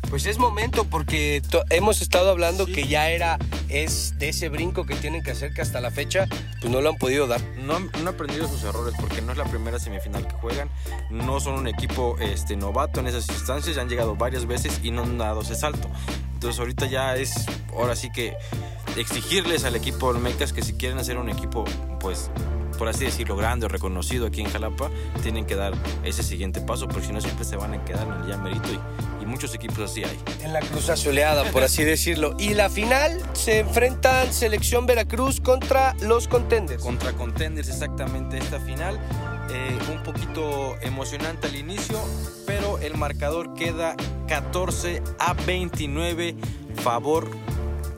Pues 0.09 0.25
es 0.25 0.37
momento 0.39 0.83
porque 0.85 1.41
to- 1.49 1.63
hemos 1.69 2.01
estado 2.01 2.31
hablando 2.31 2.65
que 2.65 2.85
ya 2.85 3.09
era, 3.11 3.37
es 3.69 4.17
de 4.19 4.29
ese 4.29 4.49
brinco 4.49 4.85
que 4.85 4.95
tienen 4.95 5.23
que 5.23 5.31
hacer 5.31 5.53
que 5.53 5.61
hasta 5.61 5.79
la 5.79 5.89
fecha 5.89 6.27
pues 6.59 6.69
no 6.69 6.81
lo 6.81 6.89
han 6.89 6.97
podido 6.97 7.27
dar. 7.27 7.39
No, 7.63 7.77
han- 7.77 7.89
no 7.93 7.99
han 7.99 8.07
aprendido 8.09 8.45
sus 8.49 8.63
errores 8.63 8.93
porque 8.99 9.21
no 9.21 9.31
es 9.31 9.37
la 9.37 9.45
primera 9.45 9.79
semifinal 9.79 10.27
que 10.27 10.33
juegan. 10.33 10.69
No 11.11 11.39
son 11.39 11.53
un 11.53 11.67
equipo 11.67 12.17
este, 12.19 12.57
novato 12.57 12.99
en 12.99 13.07
esas 13.07 13.29
instancias. 13.29 13.75
Ya 13.77 13.83
han 13.83 13.89
llegado 13.89 14.15
varias 14.17 14.45
veces 14.47 14.81
y 14.83 14.91
no 14.91 15.03
han 15.03 15.17
dado 15.17 15.41
ese 15.41 15.55
salto. 15.55 15.89
Entonces 16.41 16.59
ahorita 16.59 16.87
ya 16.87 17.17
es, 17.17 17.45
ahora 17.71 17.95
sí 17.95 18.09
que 18.11 18.33
exigirles 18.97 19.63
al 19.63 19.75
equipo 19.75 20.07
Olmecas 20.07 20.53
que 20.53 20.63
si 20.63 20.73
quieren 20.73 20.97
hacer 20.97 21.17
un 21.17 21.29
equipo, 21.29 21.65
pues 21.99 22.31
por 22.79 22.87
así 22.87 23.05
decirlo, 23.05 23.35
grande 23.35 23.67
o 23.67 23.69
reconocido 23.69 24.25
aquí 24.25 24.41
en 24.41 24.49
Jalapa, 24.49 24.89
tienen 25.21 25.45
que 25.45 25.55
dar 25.55 25.73
ese 26.03 26.23
siguiente 26.23 26.59
paso, 26.59 26.87
porque 26.87 27.05
si 27.05 27.13
no 27.13 27.21
siempre 27.21 27.45
se 27.45 27.57
van 27.57 27.75
a 27.75 27.85
quedar 27.85 28.07
en 28.07 28.23
el 28.23 28.27
ya 28.27 28.37
merito 28.37 28.69
y, 28.71 29.23
y 29.23 29.27
muchos 29.27 29.53
equipos 29.53 29.91
así 29.91 30.03
hay. 30.03 30.19
En 30.41 30.51
la 30.51 30.61
cruz 30.61 30.89
azuleada, 30.89 31.43
por 31.51 31.61
así 31.61 31.83
decirlo. 31.83 32.35
Y 32.39 32.55
la 32.55 32.71
final 32.71 33.21
se 33.33 33.59
enfrentan 33.59 34.33
Selección 34.33 34.87
Veracruz 34.87 35.41
contra 35.41 35.95
los 36.01 36.27
Contenders. 36.27 36.81
contra 36.81 37.13
Contenders 37.13 37.69
exactamente 37.69 38.39
esta 38.39 38.59
final. 38.59 38.99
Eh, 39.53 39.77
un 39.91 40.01
poquito 40.03 40.77
emocionante 40.81 41.47
al 41.47 41.55
inicio, 41.55 42.01
pero 42.45 42.79
el 42.79 42.95
marcador 42.97 43.53
queda 43.53 43.95
14 44.27 45.01
a 45.19 45.33
29 45.33 46.35
favor 46.81 47.29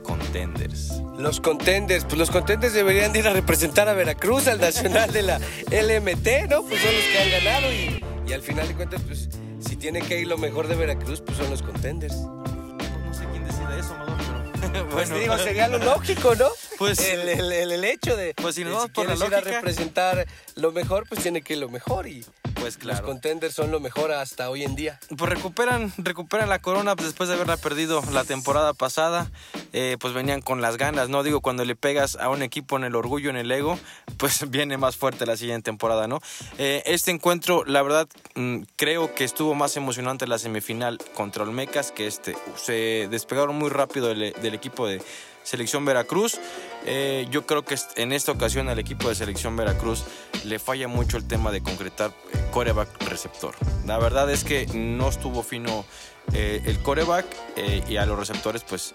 Contenders. 0.02 1.00
Los 1.16 1.40
Contenders, 1.40 2.04
pues 2.04 2.18
los 2.18 2.30
Contenders 2.30 2.74
deberían 2.74 3.12
de 3.12 3.20
ir 3.20 3.28
a 3.28 3.32
representar 3.32 3.88
a 3.88 3.94
Veracruz 3.94 4.48
al 4.48 4.60
Nacional 4.60 5.12
de 5.12 5.22
la 5.22 5.38
LMT, 5.70 6.50
¿no? 6.50 6.62
Pues 6.64 6.80
son 6.82 6.92
los 6.92 7.04
que 7.12 7.18
han 7.22 7.44
ganado 7.44 7.72
y, 7.72 8.04
y 8.26 8.32
al 8.32 8.42
final 8.42 8.66
de 8.66 8.74
cuentas, 8.74 9.00
pues 9.06 9.28
si 9.60 9.76
tiene 9.76 10.00
que 10.02 10.18
ir 10.20 10.26
lo 10.26 10.36
mejor 10.38 10.66
de 10.66 10.74
Veracruz, 10.74 11.20
pues 11.20 11.38
son 11.38 11.50
los 11.50 11.62
Contenders. 11.62 12.16
No 12.16 13.14
sé 13.14 13.26
quién 13.30 13.44
decide 13.44 13.78
eso, 13.78 13.94
Amador, 13.94 14.16
pero 14.60 14.88
Pues 14.88 15.14
digo, 15.20 15.38
sería 15.38 15.68
lo 15.68 15.78
lógico, 15.78 16.34
¿no? 16.34 16.48
Pues- 16.78 16.98
el, 17.00 17.28
el- 17.28 17.84
hecho 17.84 18.16
de. 18.16 18.34
Pues 18.34 18.54
si 18.54 18.64
nos 18.64 18.70
de 18.72 18.76
vamos 18.76 18.90
por 18.92 19.06
la 19.06 19.26
ir 19.26 19.34
a 19.34 19.40
representar 19.40 20.26
lo 20.56 20.72
mejor, 20.72 21.06
pues 21.08 21.22
tiene 21.22 21.42
que 21.42 21.52
ir 21.54 21.58
lo 21.58 21.68
mejor. 21.68 22.06
Y 22.06 22.24
pues 22.54 22.76
los 22.76 22.76
claro. 22.76 23.06
contenders 23.06 23.54
son 23.54 23.70
lo 23.70 23.78
mejor 23.80 24.10
hasta 24.12 24.48
hoy 24.48 24.62
en 24.62 24.74
día. 24.74 24.98
Pues 25.16 25.30
recuperan, 25.30 25.92
recuperan 25.98 26.48
la 26.48 26.60
corona 26.60 26.96
pues, 26.96 27.08
después 27.08 27.28
de 27.28 27.34
haberla 27.34 27.56
perdido 27.56 28.02
la 28.12 28.24
temporada 28.24 28.72
pasada. 28.72 29.30
Eh, 29.72 29.96
pues 30.00 30.14
venían 30.14 30.40
con 30.40 30.62
las 30.62 30.76
ganas, 30.76 31.08
¿no? 31.08 31.22
Digo, 31.22 31.40
cuando 31.40 31.64
le 31.64 31.74
pegas 31.76 32.16
a 32.16 32.28
un 32.28 32.42
equipo 32.42 32.76
en 32.76 32.84
el 32.84 32.94
orgullo, 32.94 33.28
en 33.28 33.36
el 33.36 33.50
ego, 33.50 33.78
pues 34.16 34.48
viene 34.50 34.78
más 34.78 34.96
fuerte 34.96 35.26
la 35.26 35.36
siguiente 35.36 35.64
temporada, 35.64 36.06
¿no? 36.06 36.20
Eh, 36.58 36.82
este 36.86 37.10
encuentro, 37.10 37.64
la 37.64 37.82
verdad, 37.82 38.08
mm, 38.34 38.62
creo 38.76 39.14
que 39.14 39.24
estuvo 39.24 39.54
más 39.54 39.76
emocionante 39.76 40.26
la 40.26 40.38
semifinal 40.38 40.98
contra 41.14 41.42
Olmecas 41.42 41.92
que 41.92 42.06
este. 42.06 42.36
Se 42.56 43.08
despegaron 43.10 43.56
muy 43.56 43.68
rápido 43.68 44.08
del, 44.08 44.32
del 44.40 44.54
equipo 44.54 44.86
de 44.86 45.02
Selección 45.44 45.84
Veracruz. 45.84 46.40
Eh, 46.86 47.26
yo 47.30 47.46
creo 47.46 47.64
que 47.64 47.76
en 47.96 48.12
esta 48.12 48.32
ocasión 48.32 48.68
al 48.68 48.78
equipo 48.78 49.08
de 49.08 49.14
Selección 49.14 49.56
Veracruz 49.56 50.04
le 50.44 50.58
falla 50.58 50.88
mucho 50.88 51.16
el 51.16 51.26
tema 51.28 51.52
de 51.52 51.62
concretar 51.62 52.10
eh, 52.32 52.44
coreback 52.50 52.88
receptor. 53.08 53.54
La 53.86 53.98
verdad 53.98 54.30
es 54.30 54.42
que 54.44 54.66
no 54.74 55.08
estuvo 55.08 55.42
fino 55.42 55.84
eh, 56.32 56.60
el 56.66 56.78
coreback 56.80 57.26
eh, 57.56 57.82
y 57.88 57.96
a 57.98 58.06
los 58.06 58.18
receptores 58.18 58.64
pues 58.64 58.92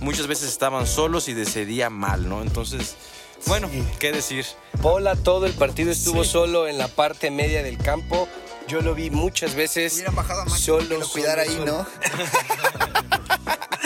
muchas 0.00 0.26
veces 0.26 0.48
estaban 0.48 0.86
solos 0.86 1.28
y 1.28 1.34
decidía 1.34 1.90
mal, 1.90 2.28
¿no? 2.28 2.42
Entonces, 2.42 2.96
bueno, 3.46 3.68
Sí. 3.72 3.84
¿qué 3.98 4.12
decir? 4.12 4.46
Pola 4.82 5.14
todo 5.16 5.46
el 5.46 5.52
partido 5.52 5.90
estuvo 5.92 6.24
Sí. 6.24 6.30
solo 6.30 6.66
en 6.68 6.78
la 6.78 6.88
parte 6.88 7.30
media 7.30 7.62
del 7.62 7.78
campo. 7.78 8.28
Yo 8.68 8.80
lo 8.82 8.94
vi 8.94 9.10
muchas 9.10 9.54
veces. 9.56 9.94
Hubieran 9.94 10.14
bajado 10.14 10.42
a 10.42 10.44
Max 10.44 10.60
solo, 10.60 10.88
que 10.88 10.98
lo 10.98 11.08
cuidara 11.08 11.44
solo, 11.44 11.62
ahí, 11.62 11.66
solo. 11.66 11.78
¿no? 11.78 11.86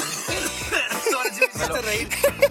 hiciste 1.65 1.83
reír. 1.83 2.09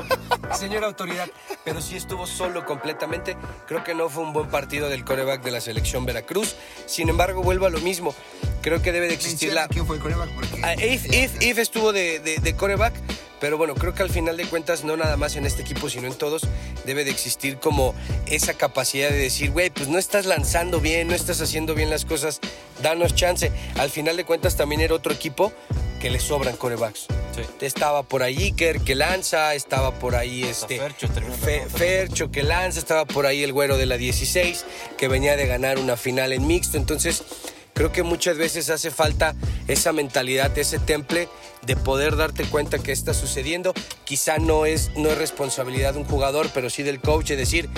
Señora 0.60 0.88
autoridad, 0.88 1.30
pero 1.64 1.82
sí 1.82 1.96
estuvo 1.96 2.28
solo 2.28 2.66
completamente. 2.66 3.36
Creo 3.68 3.84
que 3.84 3.94
no 3.96 4.10
fue 4.10 4.24
un 4.24 4.34
buen 4.34 4.50
partido 4.50 4.90
del 4.90 5.04
coreback 5.04 5.44
de 5.44 5.52
la 5.52 5.62
selección 5.62 6.06
Veracruz. 6.06 6.56
Sin 6.86 7.10
embargo, 7.10 7.42
vuelvo 7.42 7.66
a 7.66 7.70
lo 7.70 7.80
mismo. 7.80 8.14
Creo 8.62 8.82
que 8.82 8.92
debe 8.92 9.08
de 9.08 9.14
existir 9.14 9.54
la... 9.54 9.68
¿Quién 9.68 9.86
fue 9.86 9.98
el 9.98 10.02
coreback? 10.02 10.30
Ah, 10.64 10.76
If, 10.76 11.06
If, 11.14 11.42
If 11.42 11.58
estuvo 11.58 11.92
de, 11.92 12.20
de, 12.20 12.38
de 12.38 12.56
coreback, 12.56 12.94
pero 13.44 13.58
bueno, 13.58 13.76
creo 13.76 13.94
que 13.94 14.04
al 14.04 14.10
final 14.10 14.38
de 14.38 14.46
cuentas, 14.46 14.86
no 14.86 14.96
nada 14.96 15.18
más 15.18 15.36
en 15.36 15.46
este 15.46 15.64
equipo, 15.64 15.90
sino 15.90 16.08
en 16.08 16.14
todos, 16.14 16.44
debe 16.86 17.04
de 17.04 17.12
existir 17.12 17.58
como 17.58 17.94
esa 18.26 18.54
capacidad 18.54 19.10
de 19.10 19.18
decir, 19.18 19.52
güey, 19.52 19.70
pues 19.70 19.90
no 19.90 20.00
estás 20.00 20.26
lanzando 20.26 20.80
bien, 20.80 21.10
no 21.10 21.14
estás 21.14 21.42
haciendo 21.42 21.76
bien 21.76 21.90
las 21.90 22.06
cosas, 22.06 22.40
danos 22.82 23.16
chance. 23.16 23.52
Al 23.78 23.90
final 23.90 24.16
de 24.16 24.24
cuentas, 24.24 24.56
también 24.56 24.80
era 24.80 24.94
otro 24.94 25.12
equipo 25.12 25.52
que 26.00 26.10
le 26.10 26.22
sobran 26.22 26.56
corebacks. 26.56 27.08
Sí. 27.36 27.42
Estaba 27.62 28.04
por 28.04 28.22
ahí 28.24 28.38
Iker 28.44 28.82
que 28.82 28.96
lanza, 28.96 29.56
estaba 29.56 29.98
por 30.00 30.16
ahí 30.16 30.44
este 30.44 30.80
Fercho 30.80 31.08
Fe- 32.28 32.32
que 32.32 32.44
lanza, 32.44 32.80
estaba 32.80 33.06
por 33.06 33.26
ahí 33.26 33.44
el 33.44 33.54
güero 33.54 33.78
de 33.78 33.86
la 33.86 33.98
16 33.98 34.66
que 34.98 35.08
venía 35.08 35.36
de 35.36 35.48
ganar 35.48 35.80
una 35.80 35.98
final 35.98 36.32
en 36.34 36.46
mixto. 36.46 36.78
Entonces, 36.78 37.24
creo 37.74 37.92
que 37.92 38.04
muchas 38.04 38.38
veces 38.38 38.70
hace 38.70 38.92
falta 38.92 39.36
esa 39.68 39.94
mentalidad, 39.94 40.56
ese 40.58 40.78
temple 40.80 41.28
de 41.66 41.76
poder 41.76 42.16
darte 42.18 42.44
cuenta 42.46 42.78
que 42.80 42.92
está 42.92 43.14
sucediendo. 43.14 43.74
Quizá 44.04 44.38
no 44.38 44.66
es, 44.66 44.92
no 44.96 45.10
es 45.10 45.18
responsabilidad 45.18 45.94
de 45.94 46.00
un 46.00 46.06
jugador, 46.06 46.50
pero 46.54 46.70
sí 46.70 46.84
del 46.84 47.00
coach 47.00 47.30
de 47.30 47.36
decir, 47.38 47.70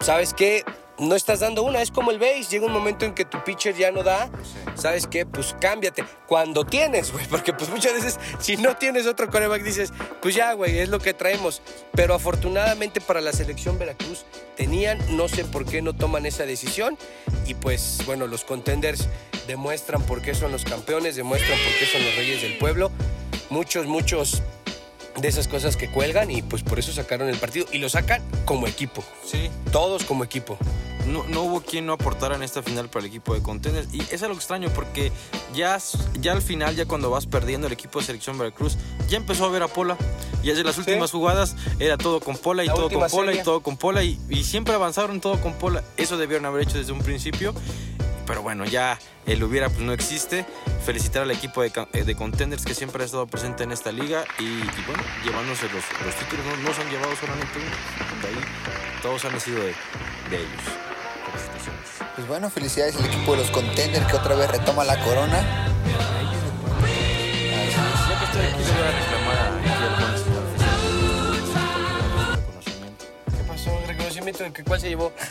¿sabes 0.00 0.34
qué? 0.34 0.64
No 1.00 1.14
estás 1.14 1.40
dando 1.40 1.62
una. 1.62 1.82
Es 1.82 1.90
como 1.90 2.10
el 2.10 2.18
base. 2.18 2.44
Llega 2.50 2.66
un 2.66 2.72
momento 2.72 3.04
en 3.04 3.14
que 3.14 3.24
tu 3.24 3.42
pitcher 3.42 3.74
ya 3.74 3.90
no 3.90 4.02
da. 4.02 4.30
¿Sabes 4.74 5.06
qué? 5.06 5.26
Pues 5.26 5.56
cámbiate. 5.60 6.04
Cuando 6.26 6.64
tienes, 6.64 7.12
güey. 7.12 7.26
Porque 7.26 7.52
pues 7.52 7.70
muchas 7.70 7.94
veces 7.94 8.20
si 8.38 8.56
no 8.56 8.76
tienes 8.76 9.06
otro 9.06 9.30
coreback 9.30 9.62
dices, 9.62 9.92
pues 10.20 10.34
ya, 10.34 10.52
güey, 10.52 10.78
es 10.78 10.88
lo 10.88 10.98
que 10.98 11.14
traemos. 11.14 11.62
Pero 11.92 12.14
afortunadamente 12.14 13.00
para 13.00 13.20
la 13.20 13.32
selección 13.32 13.78
Veracruz 13.78 14.24
tenían, 14.56 14.98
no 15.16 15.28
sé 15.28 15.44
por 15.44 15.64
qué 15.64 15.82
no 15.82 15.94
toman 15.94 16.26
esa 16.26 16.44
decisión. 16.44 16.96
Y 17.46 17.54
pues 17.54 18.02
bueno, 18.06 18.26
los 18.26 18.44
contenders 18.44 19.08
demuestran 19.46 20.02
por 20.02 20.22
qué 20.22 20.34
son 20.34 20.52
los 20.52 20.64
campeones, 20.64 21.16
demuestran 21.16 21.58
por 21.58 21.78
qué 21.78 21.86
son 21.86 22.04
los 22.04 22.14
reyes 22.14 22.42
del 22.42 22.58
pueblo. 22.58 22.90
Muchos, 23.48 23.86
muchos 23.86 24.42
de 25.16 25.28
esas 25.28 25.48
cosas 25.48 25.76
que 25.76 25.90
cuelgan 25.90 26.30
y 26.30 26.42
pues 26.42 26.62
por 26.62 26.78
eso 26.78 26.92
sacaron 26.92 27.28
el 27.28 27.36
partido 27.38 27.66
y 27.72 27.78
lo 27.78 27.88
sacan 27.88 28.22
como 28.44 28.66
equipo. 28.66 29.04
Sí. 29.24 29.50
Todos 29.72 30.04
como 30.04 30.24
equipo. 30.24 30.58
No, 31.06 31.24
no 31.28 31.42
hubo 31.42 31.60
quien 31.62 31.86
no 31.86 31.94
aportara 31.94 32.36
en 32.36 32.42
esta 32.42 32.62
final 32.62 32.88
para 32.88 33.04
el 33.04 33.10
equipo 33.10 33.34
de 33.34 33.42
Contenders. 33.42 33.88
Y 33.92 34.00
es 34.12 34.22
algo 34.22 34.36
extraño 34.36 34.68
porque 34.74 35.10
ya, 35.54 35.78
ya 36.20 36.32
al 36.32 36.42
final, 36.42 36.76
ya 36.76 36.86
cuando 36.86 37.10
vas 37.10 37.26
perdiendo 37.26 37.66
el 37.66 37.72
equipo 37.72 38.00
de 38.00 38.06
selección 38.06 38.38
Veracruz, 38.38 38.76
ya 39.08 39.16
empezó 39.16 39.46
a 39.46 39.48
ver 39.48 39.62
a 39.62 39.68
Pola. 39.68 39.96
Y 40.42 40.48
desde 40.48 40.64
las 40.64 40.78
últimas 40.78 41.10
jugadas 41.10 41.56
era 41.78 41.96
todo 41.98 42.20
con 42.20 42.36
Pola 42.36 42.64
y 42.64 42.68
todo 42.68 42.90
con 42.90 43.08
Pola 43.08 43.34
y 43.34 43.42
todo 43.42 43.60
con 43.60 43.76
Pola. 43.76 44.04
Y, 44.04 44.18
y 44.28 44.44
siempre 44.44 44.74
avanzaron 44.74 45.20
todo 45.20 45.40
con 45.40 45.54
Pola. 45.54 45.82
Eso 45.96 46.16
debieron 46.16 46.46
haber 46.46 46.62
hecho 46.62 46.78
desde 46.78 46.92
un 46.92 47.00
principio. 47.00 47.54
Pero 48.30 48.42
bueno, 48.42 48.64
ya 48.64 48.96
el 49.26 49.42
hubiera 49.42 49.68
pues 49.68 49.80
no 49.80 49.92
existe. 49.92 50.46
Felicitar 50.86 51.22
al 51.22 51.32
equipo 51.32 51.62
de, 51.62 51.72
eh, 51.94 52.04
de 52.04 52.14
Contenders 52.14 52.64
que 52.64 52.76
siempre 52.76 53.02
ha 53.02 53.06
estado 53.06 53.26
presente 53.26 53.64
en 53.64 53.72
esta 53.72 53.90
liga. 53.90 54.24
Y, 54.38 54.44
y 54.44 54.84
bueno, 54.86 55.02
llevándose 55.24 55.64
los, 55.64 55.82
los 56.06 56.14
títulos. 56.14 56.46
No, 56.46 56.56
no 56.68 56.72
se 56.72 56.80
han 56.80 56.90
llevado 56.90 57.16
solamente 57.16 57.58
uno. 57.58 58.22
De 58.22 58.28
ahí 58.28 58.44
todos 59.02 59.24
han 59.24 59.40
sido 59.40 59.58
de, 59.58 59.74
de 60.30 60.36
ellos. 60.36 60.62
Pues 62.14 62.28
bueno, 62.28 62.48
felicidades 62.50 62.94
al 62.94 63.06
equipo 63.06 63.32
de 63.32 63.38
los 63.38 63.50
contenders 63.50 64.06
que 64.06 64.16
otra 64.16 64.36
vez 64.36 64.48
retoma 64.48 64.84
la 64.84 65.02
corona. 65.02 65.66
Ya 68.08 68.16
que 68.16 68.24
estoy 68.26 68.46
aquí, 68.46 68.62
le 68.62 68.70
voy 68.70 68.82
a 68.82 68.92
reclamar 68.92 69.38
a 69.38 69.58
aquí 69.58 69.68
al 69.82 69.96
buen 69.98 70.18
señor 70.22 70.44
reconocimiento. 72.38 73.04
¿Qué 73.26 73.42
pasó? 73.48 73.70
¿El 73.80 73.88
reconocimiento 73.88 74.44
de 74.44 74.52
que 74.52 74.62
cuál 74.62 74.80
se 74.80 74.88
llevó? 74.88 75.12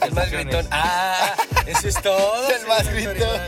El 0.00 0.12
más 0.14 0.30
gritón. 0.30 0.66
Ah, 0.70 1.34
eso 1.68 1.88
es 1.88 2.02
todo. 2.02 2.48
El 2.50 2.66
más 2.66 2.88
gritón. 2.88 3.40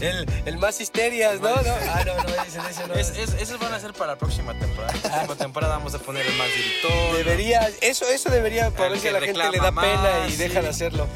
El, 0.00 0.26
el 0.46 0.58
más 0.58 0.80
histerias, 0.80 1.40
¿no? 1.40 1.48
no. 1.50 1.74
Ah, 1.90 2.02
no, 2.06 2.14
no, 2.22 2.42
ese, 2.44 2.58
ese 2.70 2.86
no. 2.86 2.94
Es, 2.94 3.10
es- 3.10 3.34
esos 3.34 3.58
van 3.58 3.74
a 3.74 3.80
ser 3.80 3.92
para 3.94 4.12
la 4.12 4.18
próxima 4.18 4.56
temporada. 4.58 4.92
La 4.94 5.00
próxima 5.10 5.34
temporada 5.36 5.76
vamos 5.76 5.94
a 5.94 5.98
poner 5.98 6.24
el 6.26 6.34
más 6.36 6.46
gritón. 6.52 7.16
Debería, 7.16 7.68
eso, 7.80 8.06
eso 8.08 8.30
debería, 8.30 8.70
para 8.70 8.86
El 8.86 8.92
ver 8.92 9.00
si 9.00 9.08
a 9.08 9.10
que 9.10 9.20
la 9.20 9.26
gente 9.26 9.38
le 9.38 9.44
da 9.44 9.50
reclama 9.50 9.82
pena 9.82 10.02
más, 10.20 10.32
y 10.32 10.36
deja 10.36 10.54
sí. 10.54 10.60
de 10.62 10.68
hacerlo. 10.68 11.06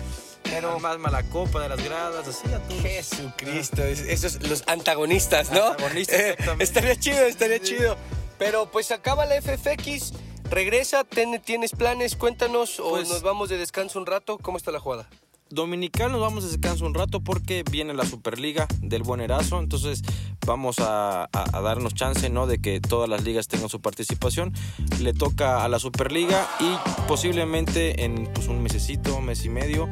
Pero 0.42 0.78
más 0.80 0.98
mala 0.98 1.22
copa 1.30 1.60
de 1.62 1.68
las 1.68 1.82
gradas, 1.82 2.26
así 2.26 2.52
a 2.52 2.58
todos. 2.58 2.82
Jesucristo, 2.82 3.84
es- 3.84 4.00
esos 4.00 4.42
los 4.48 4.64
antagonistas, 4.66 5.50
¿no? 5.52 5.68
Antagonistas, 5.68 6.18
Eh, 6.20 6.28
exactamente. 6.30 6.64
estaría 6.64 6.96
chido, 6.96 7.22
estaría 7.24 7.60
chido. 7.60 7.96
Pero 8.38 8.68
pues 8.70 8.90
acaba 8.90 9.24
la 9.26 9.36
FFX, 9.40 10.12
regresa, 10.50 11.04
ten- 11.04 11.40
tienes 11.40 11.70
planes, 11.70 12.16
cuéntanos 12.16 12.80
o 12.80 12.90
Pues- 12.90 13.08
nos 13.08 13.22
vamos 13.22 13.48
de 13.48 13.58
descanso 13.58 13.98
un 14.00 14.06
rato, 14.06 14.38
¿cómo 14.38 14.56
está 14.58 14.72
la 14.72 14.80
jugada? 14.80 15.08
Dominical 15.52 16.10
nos 16.10 16.20
vamos 16.20 16.44
a 16.44 16.48
descanso 16.48 16.86
un 16.86 16.94
rato 16.94 17.20
porque 17.20 17.62
viene 17.70 17.92
la 17.94 18.06
Superliga 18.06 18.66
del 18.80 19.02
Buen 19.02 19.20
Erazo, 19.20 19.58
entonces 19.60 20.02
vamos 20.46 20.78
a, 20.78 21.24
a- 21.24 21.28
a 21.32 21.60
darnos 21.60 21.94
chance 21.94 22.30
¿no? 22.30 22.46
de 22.46 22.58
que 22.58 22.80
todas 22.80 23.08
las 23.08 23.22
ligas 23.24 23.48
tengan 23.48 23.68
su 23.68 23.80
participación. 23.80 24.52
Le 25.00 25.12
toca 25.12 25.62
a 25.64 25.68
la 25.68 25.78
Superliga 25.78 26.48
y 26.58 26.74
posiblemente 27.06 28.04
en 28.04 28.26
pues, 28.32 28.48
un 28.48 28.62
mesecito, 28.62 29.20
mes 29.20 29.44
y 29.44 29.50
medio, 29.50 29.88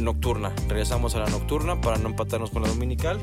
nocturna. 0.00 0.52
Regresamos 0.68 1.14
a 1.14 1.20
la 1.20 1.26
nocturna 1.30 1.80
para 1.80 1.96
no 1.98 2.08
empatarnos 2.08 2.50
con 2.50 2.62
la 2.62 2.68
Dominical 2.68 3.20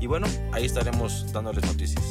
y 0.00 0.06
bueno, 0.06 0.26
ahí 0.52 0.64
estaremos 0.64 1.30
dándoles 1.32 1.64
noticias. 1.66 2.02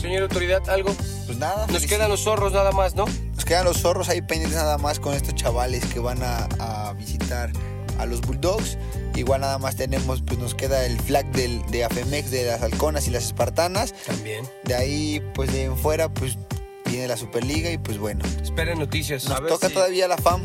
Señor 0.00 0.22
autoridad, 0.22 0.68
algo. 0.70 0.92
Pues 1.26 1.38
nada, 1.38 1.66
Nos 1.68 1.86
quedan 1.86 2.08
los 2.10 2.20
zorros 2.24 2.52
nada 2.52 2.72
más, 2.72 2.94
¿no? 2.96 3.04
nos 3.34 3.44
quedan 3.44 3.64
los 3.64 3.78
zorros 3.78 4.08
ahí 4.08 4.20
pendientes 4.22 4.56
nada 4.56 4.76
más 4.78 4.98
con 4.98 5.14
estos 5.14 5.34
chavales 5.34 5.84
que 5.86 6.00
van 6.00 6.22
a, 6.22 6.48
a 6.58 6.92
visitar 6.94 7.52
a 8.00 8.06
los 8.06 8.20
Bulldogs. 8.22 8.78
Igual 9.14 9.40
nada 9.42 9.58
más 9.58 9.76
tenemos, 9.76 10.22
pues 10.22 10.38
nos 10.38 10.54
queda 10.54 10.84
el 10.86 10.98
flag 11.00 11.26
del, 11.32 11.62
de 11.70 11.84
Afemex 11.84 12.30
de 12.30 12.44
las 12.44 12.62
Halconas 12.62 13.06
y 13.08 13.10
las 13.10 13.24
Espartanas. 13.24 13.94
También. 14.06 14.44
De 14.64 14.74
ahí, 14.74 15.22
pues 15.34 15.52
de 15.52 15.64
en 15.64 15.76
fuera, 15.76 16.08
pues 16.08 16.38
viene 16.86 17.06
la 17.08 17.16
Superliga 17.16 17.70
y 17.70 17.78
pues 17.78 17.98
bueno. 17.98 18.24
Esperen 18.42 18.78
noticias. 18.78 19.28
A 19.30 19.40
ver 19.40 19.50
toca 19.52 19.68
si- 19.68 19.74
todavía 19.74 20.08
la 20.08 20.16
FAM. 20.16 20.42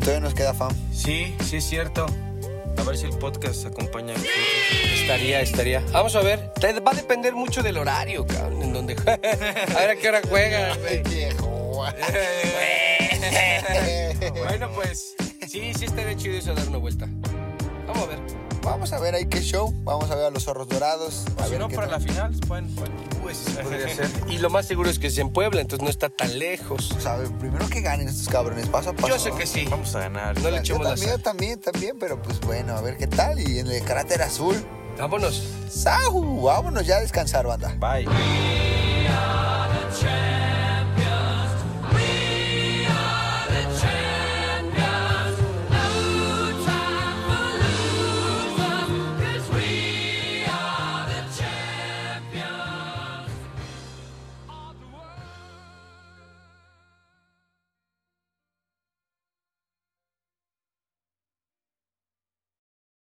Todavía 0.00 0.20
nos 0.20 0.34
queda 0.34 0.54
FAM. 0.54 0.72
Sí, 0.92 1.34
sí 1.48 1.56
es 1.56 1.64
cierto. 1.64 2.06
A 2.78 2.82
ver 2.84 2.96
si 2.96 3.04
el 3.06 3.16
podcast 3.18 3.66
acompaña. 3.66 4.14
Estaría, 5.00 5.40
estaría. 5.40 5.80
Vamos 5.92 6.16
a 6.16 6.20
ver. 6.22 6.52
Va 6.86 6.90
a 6.92 6.94
depender 6.94 7.34
mucho 7.34 7.62
del 7.62 7.76
horario, 7.76 8.26
cabrón, 8.26 8.62
en 8.62 8.72
donde 8.72 8.94
A 9.06 9.80
ver 9.80 9.90
a 9.90 9.96
qué 9.96 10.08
hora 10.08 10.20
juegan, 10.28 10.78
bueno, 14.46 14.70
pues 14.74 15.14
sí, 15.52 15.72
sí 15.74 15.84
estaría 15.84 16.16
chido 16.16 16.36
eso 16.38 16.54
dar 16.54 16.66
una 16.68 16.78
vuelta. 16.78 17.06
Vamos 17.86 18.04
a 18.04 18.06
ver. 18.06 18.18
Vamos 18.62 18.92
a 18.92 19.00
ver 19.00 19.14
ahí 19.16 19.26
qué 19.26 19.42
show. 19.42 19.72
Vamos 19.82 20.08
a 20.10 20.14
ver 20.14 20.26
a 20.26 20.30
los 20.30 20.44
zorros 20.44 20.68
dorados. 20.68 21.24
A 21.36 21.42
O 21.42 21.44
si 21.46 21.50
ver 21.50 21.60
no, 21.60 21.68
qué 21.68 21.74
para 21.74 21.88
tal. 21.90 22.00
la 22.00 22.06
final, 22.06 22.32
pueden, 22.46 22.68
pueden- 22.74 22.92
Pues 23.20 23.36
ser. 23.96 24.08
Y 24.28 24.38
lo 24.38 24.50
más 24.50 24.66
seguro 24.66 24.88
es 24.88 24.98
que 24.98 25.08
es 25.08 25.18
en 25.18 25.30
Puebla, 25.30 25.60
entonces 25.60 25.82
no 25.84 25.90
está 25.90 26.08
tan 26.08 26.38
lejos. 26.38 26.92
O 26.92 27.00
sea, 27.00 27.18
primero 27.40 27.68
que 27.68 27.80
ganen 27.80 28.08
estos 28.08 28.28
cabrones, 28.28 28.68
paso 28.68 28.90
a 28.90 28.92
paso. 28.94 29.08
Yo 29.08 29.18
sé 29.18 29.32
que 29.32 29.46
sí. 29.46 29.66
Vamos 29.68 29.94
a 29.96 30.00
ganar. 30.00 30.36
No 30.38 30.44
le 30.48 30.56
Yo 30.56 30.60
echemos 30.60 30.84
la 30.84 30.90
también, 30.94 31.20
también, 31.22 31.60
también, 31.60 31.98
pero 31.98 32.22
pues 32.22 32.40
bueno, 32.40 32.74
a 32.74 32.80
ver 32.80 32.96
qué 32.96 33.08
tal. 33.08 33.38
Y 33.40 33.58
en 33.58 33.66
el 33.68 33.82
carácter 33.84 34.22
azul, 34.22 34.56
Vámonos. 34.98 35.42
¡Sahu! 35.70 36.42
Vámonos 36.42 36.86
ya 36.86 36.96
a 36.98 37.00
descansar, 37.00 37.46
banda. 37.46 37.74
Bye. 37.80 38.06